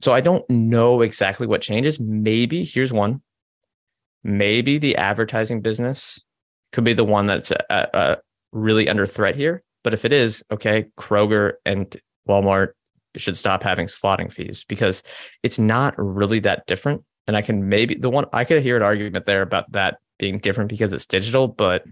[0.00, 1.98] So I don't know exactly what changes.
[1.98, 3.22] Maybe here's one.
[4.22, 6.20] Maybe the advertising business
[6.72, 8.16] could be the one that's uh, uh,
[8.52, 9.62] really under threat here.
[9.82, 11.96] But if it is, okay, Kroger and
[12.28, 12.70] Walmart
[13.16, 15.02] should stop having slotting fees because
[15.42, 17.04] it's not really that different.
[17.26, 20.38] And I can maybe the one I could hear an argument there about that being
[20.38, 21.84] different because it's digital, but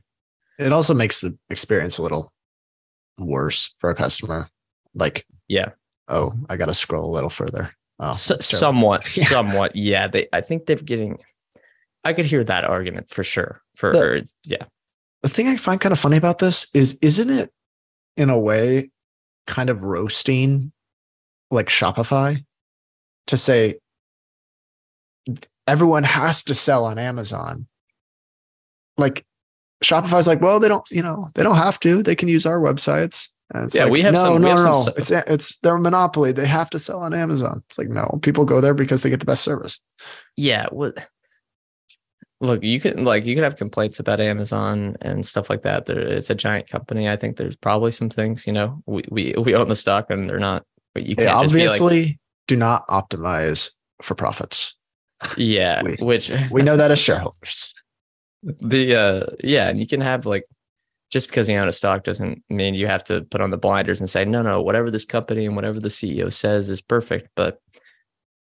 [0.58, 2.32] it also makes the experience a little
[3.18, 4.48] worse for a customer.
[4.94, 5.70] Like, Yeah.
[6.08, 7.72] oh, I got to scroll a little further.
[8.00, 9.76] Oh, somewhat, somewhat.
[9.76, 10.26] Yeah, they.
[10.32, 11.18] I think they're getting.
[12.02, 13.62] I could hear that argument for sure.
[13.76, 14.64] For The- yeah,
[15.22, 17.50] the thing I find kind of funny about this is, isn't it
[18.16, 18.90] in a way
[19.46, 20.72] kind of roasting
[21.50, 22.44] like Shopify
[23.28, 23.76] to say
[25.66, 27.66] everyone has to sell on Amazon?
[28.96, 29.24] Like
[29.84, 32.02] Shopify's like, well, they don't, you know, they don't have to.
[32.02, 33.30] They can use our websites.
[33.52, 34.94] And it's Yeah, like, we have no, some- no, have no, some.
[34.96, 36.32] It's it's their monopoly.
[36.32, 37.62] They have to sell on Amazon.
[37.68, 39.82] It's like no, people go there because they get the best service.
[40.36, 40.66] yeah.
[40.70, 41.06] What?
[42.40, 45.86] Look, you can like you can have complaints about Amazon and stuff like that.
[45.86, 47.08] There, it's a giant company.
[47.08, 48.46] I think there's probably some things.
[48.46, 50.64] You know, we we we own the stock and they're not.
[50.94, 53.70] But you They be like, obviously do not optimize
[54.02, 54.76] for profits.
[55.36, 57.72] Yeah, We- which We know that as shareholders.
[58.44, 60.44] The uh yeah, and you can have like
[61.10, 64.00] just because you own a stock doesn't mean you have to put on the blinders
[64.00, 67.28] and say no, no, whatever this company and whatever the CEO says is perfect.
[67.36, 67.60] But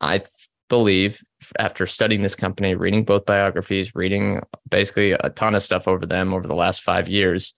[0.00, 0.30] I th-
[0.68, 1.22] believe
[1.58, 4.40] after studying this company, reading both biographies, reading
[4.70, 7.54] basically a ton of stuff over them over the last five years,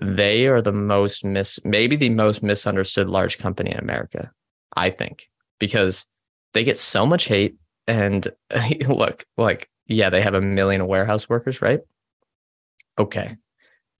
[0.00, 4.32] they are the most mis maybe the most misunderstood large company in America,
[4.74, 6.06] I think, because
[6.54, 7.56] they get so much hate.
[7.86, 8.26] And
[8.88, 11.80] look, like, yeah, they have a million warehouse workers, right?
[12.98, 13.36] Okay.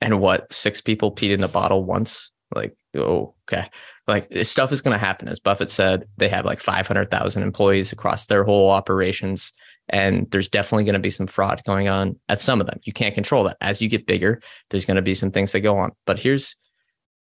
[0.00, 2.32] And what, six people peed in a bottle once?
[2.54, 3.68] Like, oh, okay.
[4.06, 5.28] Like, this stuff is going to happen.
[5.28, 9.52] As Buffett said, they have like 500,000 employees across their whole operations.
[9.88, 12.80] And there's definitely going to be some fraud going on at some of them.
[12.84, 13.56] You can't control that.
[13.60, 15.92] As you get bigger, there's going to be some things that go on.
[16.06, 16.56] But here's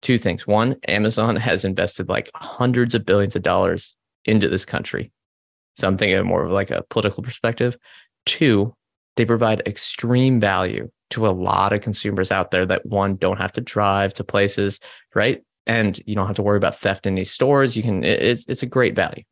[0.03, 0.47] two things.
[0.47, 5.13] One, Amazon has invested like hundreds of billions of dollars into this country.
[5.77, 7.77] So I'm thinking more of like a political perspective.
[8.27, 8.74] Two,
[9.16, 13.53] they provide extreme value to a lot of consumers out there that one don't have
[13.53, 14.81] to drive to places,
[15.14, 15.43] right?
[15.66, 17.77] And you don't have to worry about theft in these stores.
[17.77, 19.22] You can it's it's a great value.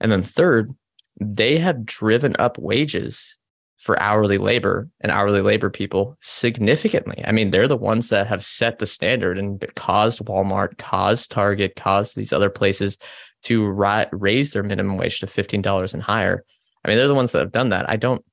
[0.00, 0.74] And then third,
[1.20, 3.38] they have driven up wages
[3.78, 7.22] for hourly labor and hourly labor people significantly.
[7.24, 11.76] I mean, they're the ones that have set the standard and caused Walmart, caused Target,
[11.76, 12.98] caused these other places
[13.44, 16.44] to ri- raise their minimum wage to $15 and higher.
[16.86, 17.90] I mean, they're the ones that have done that.
[17.90, 18.24] I don't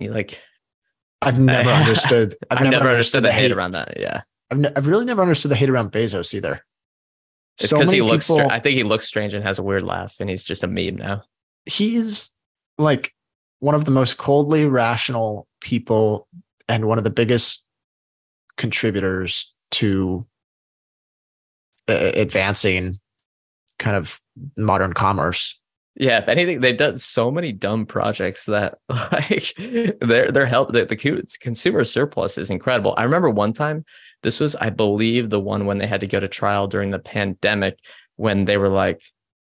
[0.00, 0.40] like,
[1.20, 2.34] I've never understood.
[2.50, 3.98] I've, never, understood the hate around that.
[3.98, 4.22] Yeah.
[4.52, 6.64] I've, ne- I've really never understood the hate around Bezos either.
[7.58, 9.82] It's So because he looks, people- I think he looks strange and has a weird
[9.82, 11.24] laugh and he's just a meme now.
[11.66, 12.30] he's
[12.78, 13.12] like
[13.58, 16.28] one of the most coldly rational people
[16.68, 17.66] and one of the biggest
[18.56, 20.24] contributors to
[21.88, 23.00] uh, advancing
[23.78, 24.20] kind of
[24.56, 25.59] modern commerce.
[25.96, 29.54] Yeah, if anything, they've done so many dumb projects that like
[30.00, 32.94] their their help the, the consumer surplus is incredible.
[32.96, 33.84] I remember one time,
[34.22, 36.98] this was I believe the one when they had to go to trial during the
[36.98, 37.78] pandemic
[38.16, 39.02] when they were like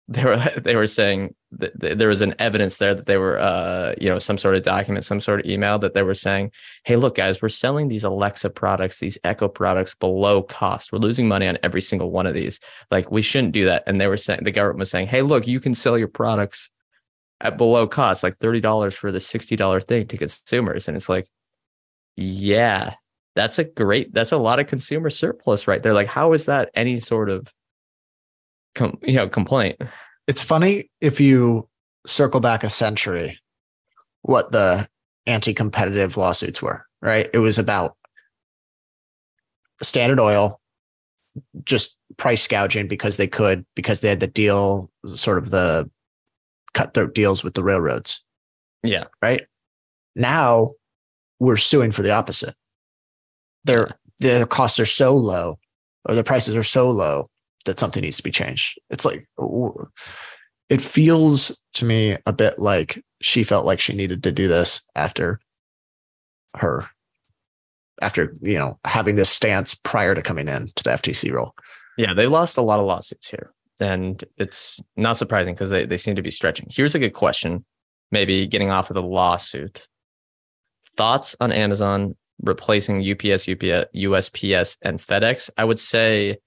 [0.08, 4.08] they were they were saying there was an evidence there that they were uh you
[4.08, 6.50] know some sort of document some sort of email that they were saying
[6.84, 10.92] hey look guys we're selling these alexa products these echo products below cost.
[10.92, 12.60] We're losing money on every single one of these.
[12.90, 13.84] Like we shouldn't do that.
[13.86, 16.70] And they were saying the government was saying hey look you can sell your products
[17.40, 20.88] at below cost like $30 for the $60 thing to consumers.
[20.88, 21.26] And it's like
[22.16, 22.94] yeah
[23.34, 25.94] that's a great that's a lot of consumer surplus right there.
[25.94, 27.52] Like how is that any sort of
[28.74, 29.76] com- you know complaint
[30.26, 31.68] It's funny if you
[32.06, 33.38] circle back a century,
[34.22, 34.86] what the
[35.26, 37.28] anti competitive lawsuits were, right?
[37.32, 37.96] It was about
[39.82, 40.60] Standard Oil
[41.64, 45.90] just price gouging because they could, because they had the deal, sort of the
[46.74, 48.24] cutthroat deals with the railroads,
[48.82, 49.42] yeah right?
[50.16, 50.72] Now
[51.40, 52.54] we're suing for the opposite.
[53.64, 55.58] Their their costs are so low,
[56.04, 57.30] or their prices are so low
[57.64, 58.78] that something needs to be changed.
[58.90, 59.26] It's like
[60.68, 64.88] it feels to me a bit like she felt like she needed to do this
[64.94, 65.40] after
[66.56, 66.86] her
[68.02, 71.54] after you know having this stance prior to coming in to the FTC role.
[71.96, 73.52] Yeah, they lost a lot of lawsuits here.
[73.80, 76.68] And it's not surprising because they, they seem to be stretching.
[76.70, 77.64] Here's a good question,
[78.12, 79.86] maybe getting off of the lawsuit.
[80.96, 85.50] Thoughts on Amazon replacing UPS, UPS, USPS, and FedEx?
[85.56, 86.38] I would say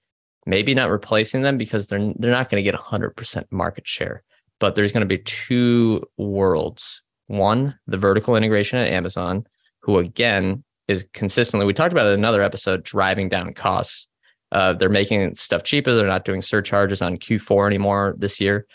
[0.48, 4.22] maybe not replacing them because they're they're not going to get 100% market share.
[4.58, 7.02] But there's going to be two worlds.
[7.26, 9.46] One, the vertical integration at Amazon,
[9.80, 14.08] who again is consistently, we talked about it in another episode, driving down costs.
[14.50, 15.94] Uh, they're making stuff cheaper.
[15.94, 18.66] They're not doing surcharges on Q4 anymore this year.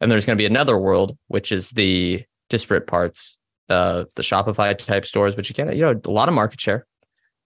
[0.00, 4.78] And there's going to be another world, which is the disparate parts, uh, the Shopify
[4.78, 6.86] type stores, which again, you know, a lot of market share.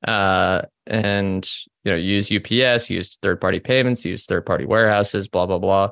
[0.07, 1.49] Uh, and
[1.85, 5.91] you know, use UPS, use third party payments, use third party warehouses, blah blah blah.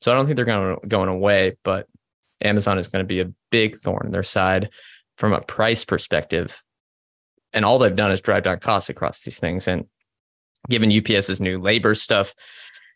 [0.00, 1.86] So I don't think they're going going away, but
[2.42, 4.70] Amazon is going to be a big thorn in their side
[5.16, 6.62] from a price perspective.
[7.52, 9.68] And all they've done is drive down costs across these things.
[9.68, 9.84] And
[10.68, 12.34] given UPS's new labor stuff,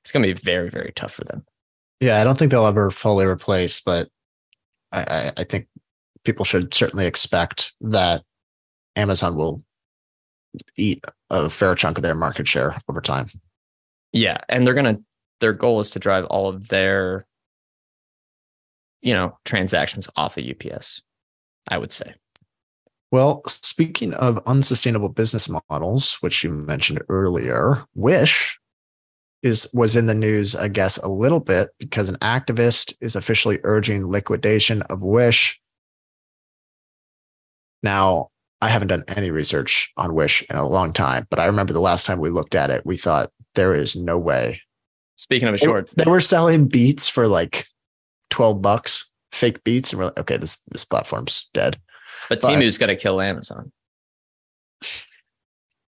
[0.03, 1.45] it's going to be very, very tough for them.
[2.01, 4.09] Yeah, I don't think they'll ever fully replace, but
[4.93, 5.67] I, I, I think
[6.25, 8.23] people should certainly expect that
[8.97, 9.63] Amazon will
[10.77, 11.01] eat
[11.35, 13.29] a fair chunk of their market share over time.
[14.13, 14.39] Yeah.
[14.49, 15.03] And they're going to,
[15.41, 17.27] their goal is to drive all of their,
[19.03, 21.03] you know, transactions off of UPS,
[21.69, 22.15] I would say.
[23.11, 28.59] Well, speaking of unsustainable business models, which you mentioned earlier, Wish
[29.43, 33.61] is was in the news, I guess, a little bit because an activist is officially
[33.63, 35.61] urging liquidation of Wish
[37.85, 38.31] Now,
[38.65, 41.81] I haven't done any research on Wish in a long time, but I remember the
[41.81, 44.63] last time we looked at it, we thought there is no way.
[45.17, 47.67] Speaking of a short, They were selling beats for like
[48.31, 49.93] 12 bucks, fake beats.
[49.93, 51.77] And we're like, okay, this, this platform's dead.
[52.31, 53.71] but but- Temu's got to kill Amazon.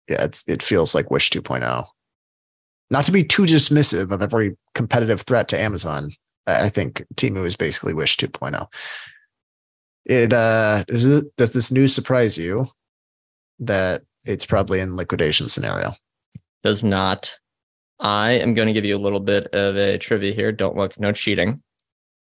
[0.08, 1.86] Yeah, it's, it feels like Wish 2.0.
[2.90, 6.10] Not to be too dismissive of every competitive threat to Amazon,
[6.46, 8.66] I I think Timu is basically Wish 2.0.
[10.04, 12.68] It uh does it does this news surprise you
[13.60, 15.92] that it's probably in liquidation scenario?
[16.62, 17.36] Does not.
[18.00, 20.50] I am going to give you a little bit of a trivia here.
[20.50, 21.62] Don't look, no cheating.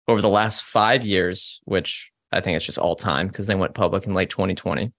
[0.08, 3.74] Over the last five years, which I think it's just all time because they went
[3.74, 4.92] public in late 2020.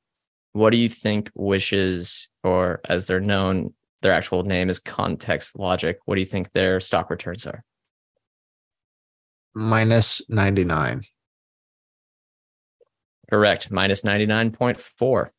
[0.54, 5.98] What do you think Wishes, or as they're known, their actual name is Context Logic?
[6.06, 7.64] What do you think their stock returns are?
[9.54, 11.04] Minus 99.
[13.32, 13.72] Correct.
[13.72, 15.30] Minus 99.4.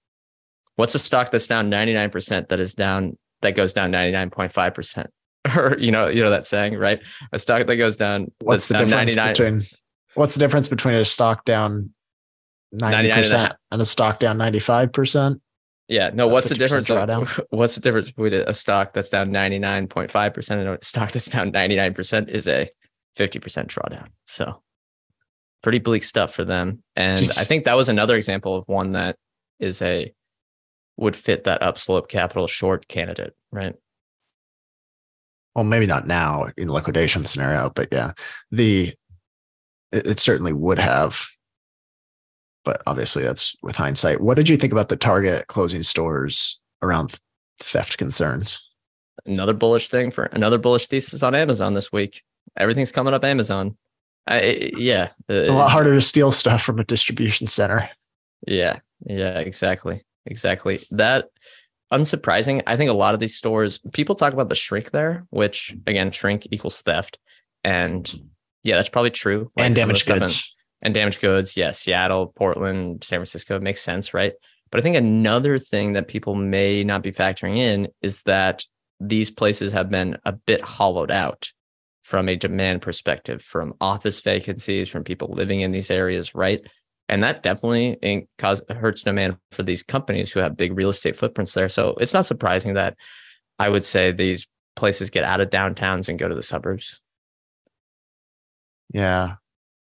[0.76, 5.06] What's a stock that's down 99% that is down, that goes down 99.5%?
[5.56, 7.04] Or, you know, you know that saying, right?
[7.32, 9.66] A stock that goes down, What's the down difference between
[10.14, 11.90] what's the difference between a stock down
[12.72, 15.40] 90% 99 and a stock down 95%?
[15.88, 16.28] Yeah, no.
[16.28, 16.88] What's the difference?
[16.88, 17.44] drawdown?
[17.50, 20.78] What's the difference between a stock that's down ninety nine point five percent and a
[20.82, 22.70] stock that's down ninety nine percent is a
[23.16, 24.06] fifty percent drawdown.
[24.24, 24.62] So,
[25.62, 26.82] pretty bleak stuff for them.
[26.96, 29.16] And I think that was another example of one that
[29.60, 30.12] is a
[30.96, 33.74] would fit that upslope capital short candidate, right?
[35.54, 38.12] Well, maybe not now in liquidation scenario, but yeah,
[38.50, 38.92] the
[39.92, 41.26] it, it certainly would have.
[42.64, 44.20] But obviously, that's with hindsight.
[44.20, 47.18] What did you think about the Target closing stores around
[47.58, 48.64] theft concerns?
[49.26, 52.22] Another bullish thing for another bullish thesis on Amazon this week.
[52.56, 53.76] Everything's coming up Amazon.
[54.26, 57.90] I, yeah, uh, It's a lot uh, harder to steal stuff from a distribution center.
[58.46, 60.04] Yeah, yeah, exactly.
[60.26, 60.80] Exactly.
[60.92, 61.28] That
[61.92, 62.62] unsurprising.
[62.66, 66.10] I think a lot of these stores, people talk about the shrink there, which again,
[66.10, 67.18] shrink equals theft.
[67.64, 68.12] And
[68.62, 69.50] yeah, that's probably true.
[69.56, 70.56] Like and damaged in- goods.
[70.80, 71.56] and damaged goods.
[71.56, 74.32] Yeah, Seattle, Portland, San Francisco makes sense, right?
[74.70, 78.64] But I think another thing that people may not be factoring in is that
[79.00, 81.52] these places have been a bit hollowed out
[82.02, 86.66] from a demand perspective, from office vacancies, from people living in these areas, right?
[87.08, 91.16] And that definitely in- cause hurts demand for these companies who have big real estate
[91.16, 91.68] footprints there.
[91.68, 92.96] So it's not surprising that
[93.58, 94.46] I would say these
[94.76, 97.00] places get out of downtowns and go to the suburbs.
[98.92, 99.34] Yeah.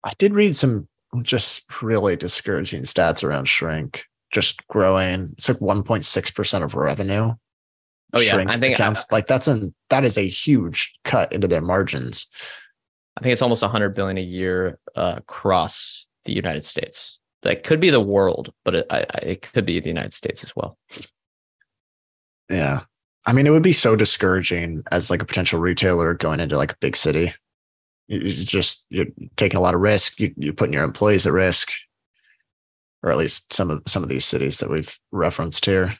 [0.04, 0.88] I did read some
[1.22, 5.34] just really discouraging stats around shrink, just growing.
[5.34, 7.34] It's like 1.6% of revenue.
[8.16, 8.44] Oh, yeah.
[8.48, 12.28] I think- accounts like that's an that is a huge cut into their margins.
[13.18, 17.18] I think it's almost 100 billion a year uh, across the United States.
[17.44, 20.44] That could be the world, but it, I, I, it could be the United States
[20.44, 20.78] as well.
[22.50, 22.82] Yeah.
[23.26, 26.74] I mean, it would be so discouraging as like a potential retailer going into like
[26.74, 27.32] a big city.
[28.08, 30.20] You just you're taking a lot of risk.
[30.20, 31.72] You, you're putting your employees at risk,
[33.02, 35.96] or at least some of some of these cities that we've referenced here.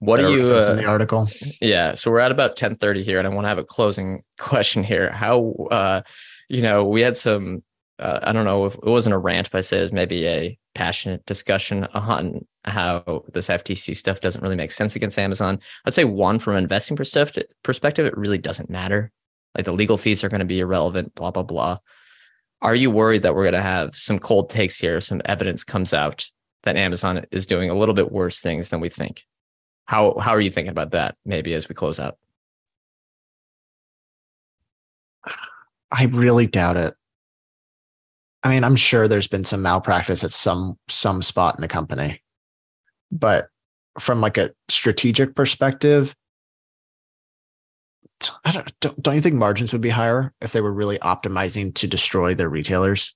[0.00, 0.42] What are you?
[0.42, 1.28] Uh, in the article?
[1.60, 4.84] yeah, so we're at about 10:30 here, and I want to have a closing question
[4.84, 5.10] here.
[5.10, 6.02] How, uh,
[6.48, 7.62] you know, we had some.
[7.98, 10.24] Uh, I don't know if it wasn't a rant, but I say it was maybe
[10.28, 15.58] a passionate discussion on how this FTC stuff doesn't really make sense against Amazon.
[15.84, 19.10] I'd say one from an investing perspective, perspective, it really doesn't matter.
[19.56, 21.78] Like the legal fees are going to be irrelevant, blah, blah, blah.
[22.62, 25.00] Are you worried that we're going to have some cold takes here?
[25.00, 26.26] Some evidence comes out
[26.62, 29.24] that Amazon is doing a little bit worse things than we think.
[29.88, 31.16] How how are you thinking about that?
[31.24, 32.18] Maybe as we close out.
[35.90, 36.92] I really doubt it.
[38.42, 42.22] I mean, I'm sure there's been some malpractice at some some spot in the company,
[43.10, 43.48] but
[43.98, 46.14] from like a strategic perspective,
[48.44, 51.74] I don't don't, don't you think margins would be higher if they were really optimizing
[51.76, 53.14] to destroy their retailers?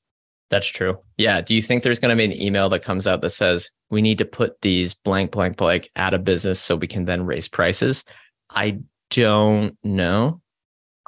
[0.53, 0.99] That's true.
[1.17, 1.41] Yeah.
[1.41, 4.03] Do you think there's going to be an email that comes out that says we
[4.03, 7.49] need to put these blank blank blank out of business so we can then raise
[7.49, 8.05] prices?
[8.51, 10.43] I don't know.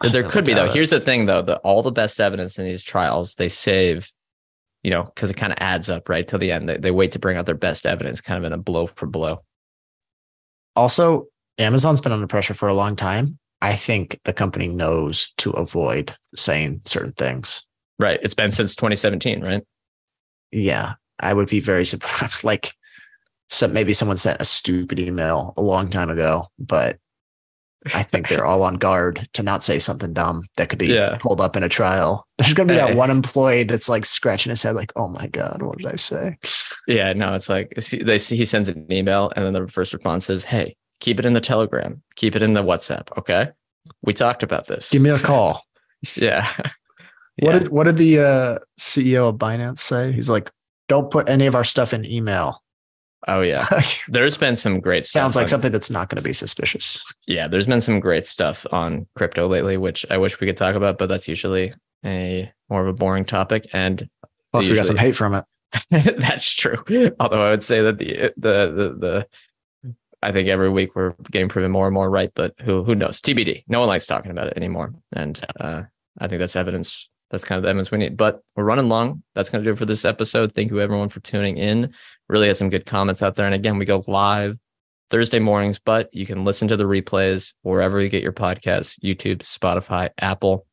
[0.01, 0.65] I there could be though.
[0.65, 0.73] it.
[0.73, 4.11] Here's the thing though: the all the best evidence in these trials they save,
[4.83, 6.67] you know, because it kind of adds up right till the end.
[6.67, 9.07] They, they wait to bring out their best evidence, kind of in a blow for
[9.07, 9.45] blow.
[10.75, 11.27] Also,
[11.59, 13.39] Amazon's been under pressure for a long time.
[13.61, 17.67] I think the company knows to avoid saying certain things.
[17.99, 18.19] Right.
[18.23, 19.63] It's been since 2017, right?
[20.53, 22.45] yeah, I would be very surprised.
[22.45, 22.73] Like,
[23.51, 26.97] some maybe someone sent a stupid email a long time ago, but
[27.95, 31.19] I think they're all on guard to not say something dumb that could be Yeah.
[31.21, 32.27] pulled up in a trial.
[32.39, 32.87] There's gonna be Hey.
[32.87, 35.97] that one employee that's like scratching his head, like, "Oh my god, what did I
[35.97, 36.39] say?"
[36.89, 40.31] Yeah, no, it's like they see he sends an email and then the first response
[40.31, 43.49] is, "Hey, keep it in the Telegram, keep it in the WhatsApp." Okay,
[44.03, 44.91] we talked about this.
[44.91, 45.63] Give me a call.
[46.17, 46.49] yeah.
[47.41, 50.13] What did what did the uh, CEO of Binance say?
[50.13, 50.51] He's like,
[50.89, 52.63] "Don't put any of our stuff in email."
[53.29, 53.67] oh yeah.
[54.09, 55.23] There's been some great stuff.
[55.23, 57.05] Sounds like on- something that's not going to be suspicious.
[57.27, 60.75] Yeah, there's been some great stuff on crypto lately, which I wish we could talk
[60.75, 61.73] about, but that's usually
[62.05, 63.67] a more of a boring topic.
[63.73, 64.07] And
[64.53, 65.45] Plus, we got some hate from it.
[65.91, 66.77] that's true.
[67.19, 69.27] Although I would say that the the the the
[70.23, 73.21] I think every week we're getting proven more and more right, but who who knows?
[73.21, 73.63] TBD.
[73.69, 75.83] No one likes talking about it anymore, and uh,
[76.19, 77.09] I think that's evidence.
[77.31, 78.17] That's kind of the evidence we need.
[78.17, 79.23] But we're running long.
[79.35, 80.53] That's going to do it for this episode.
[80.53, 81.93] Thank you everyone for tuning in.
[82.29, 83.47] Really had some good comments out there.
[83.47, 84.59] And again, we go live
[85.11, 89.39] Thursday mornings, but you can listen to the replays wherever you get your podcasts: YouTube,
[89.39, 90.67] Spotify, Apple.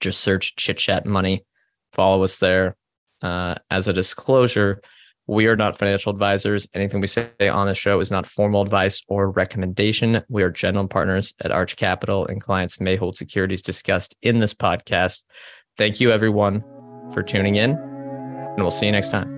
[0.00, 1.44] Just search Chit Chat Money.
[1.92, 2.76] Follow us there.
[3.22, 4.80] Uh, as a disclosure,
[5.26, 6.66] we are not financial advisors.
[6.74, 10.22] Anything we say on the show is not formal advice or recommendation.
[10.28, 14.54] We are general partners at Arch Capital, and clients may hold securities discussed in this
[14.54, 15.24] podcast.
[15.80, 16.62] Thank you, everyone,
[17.10, 19.30] for tuning in, and we'll see you next time.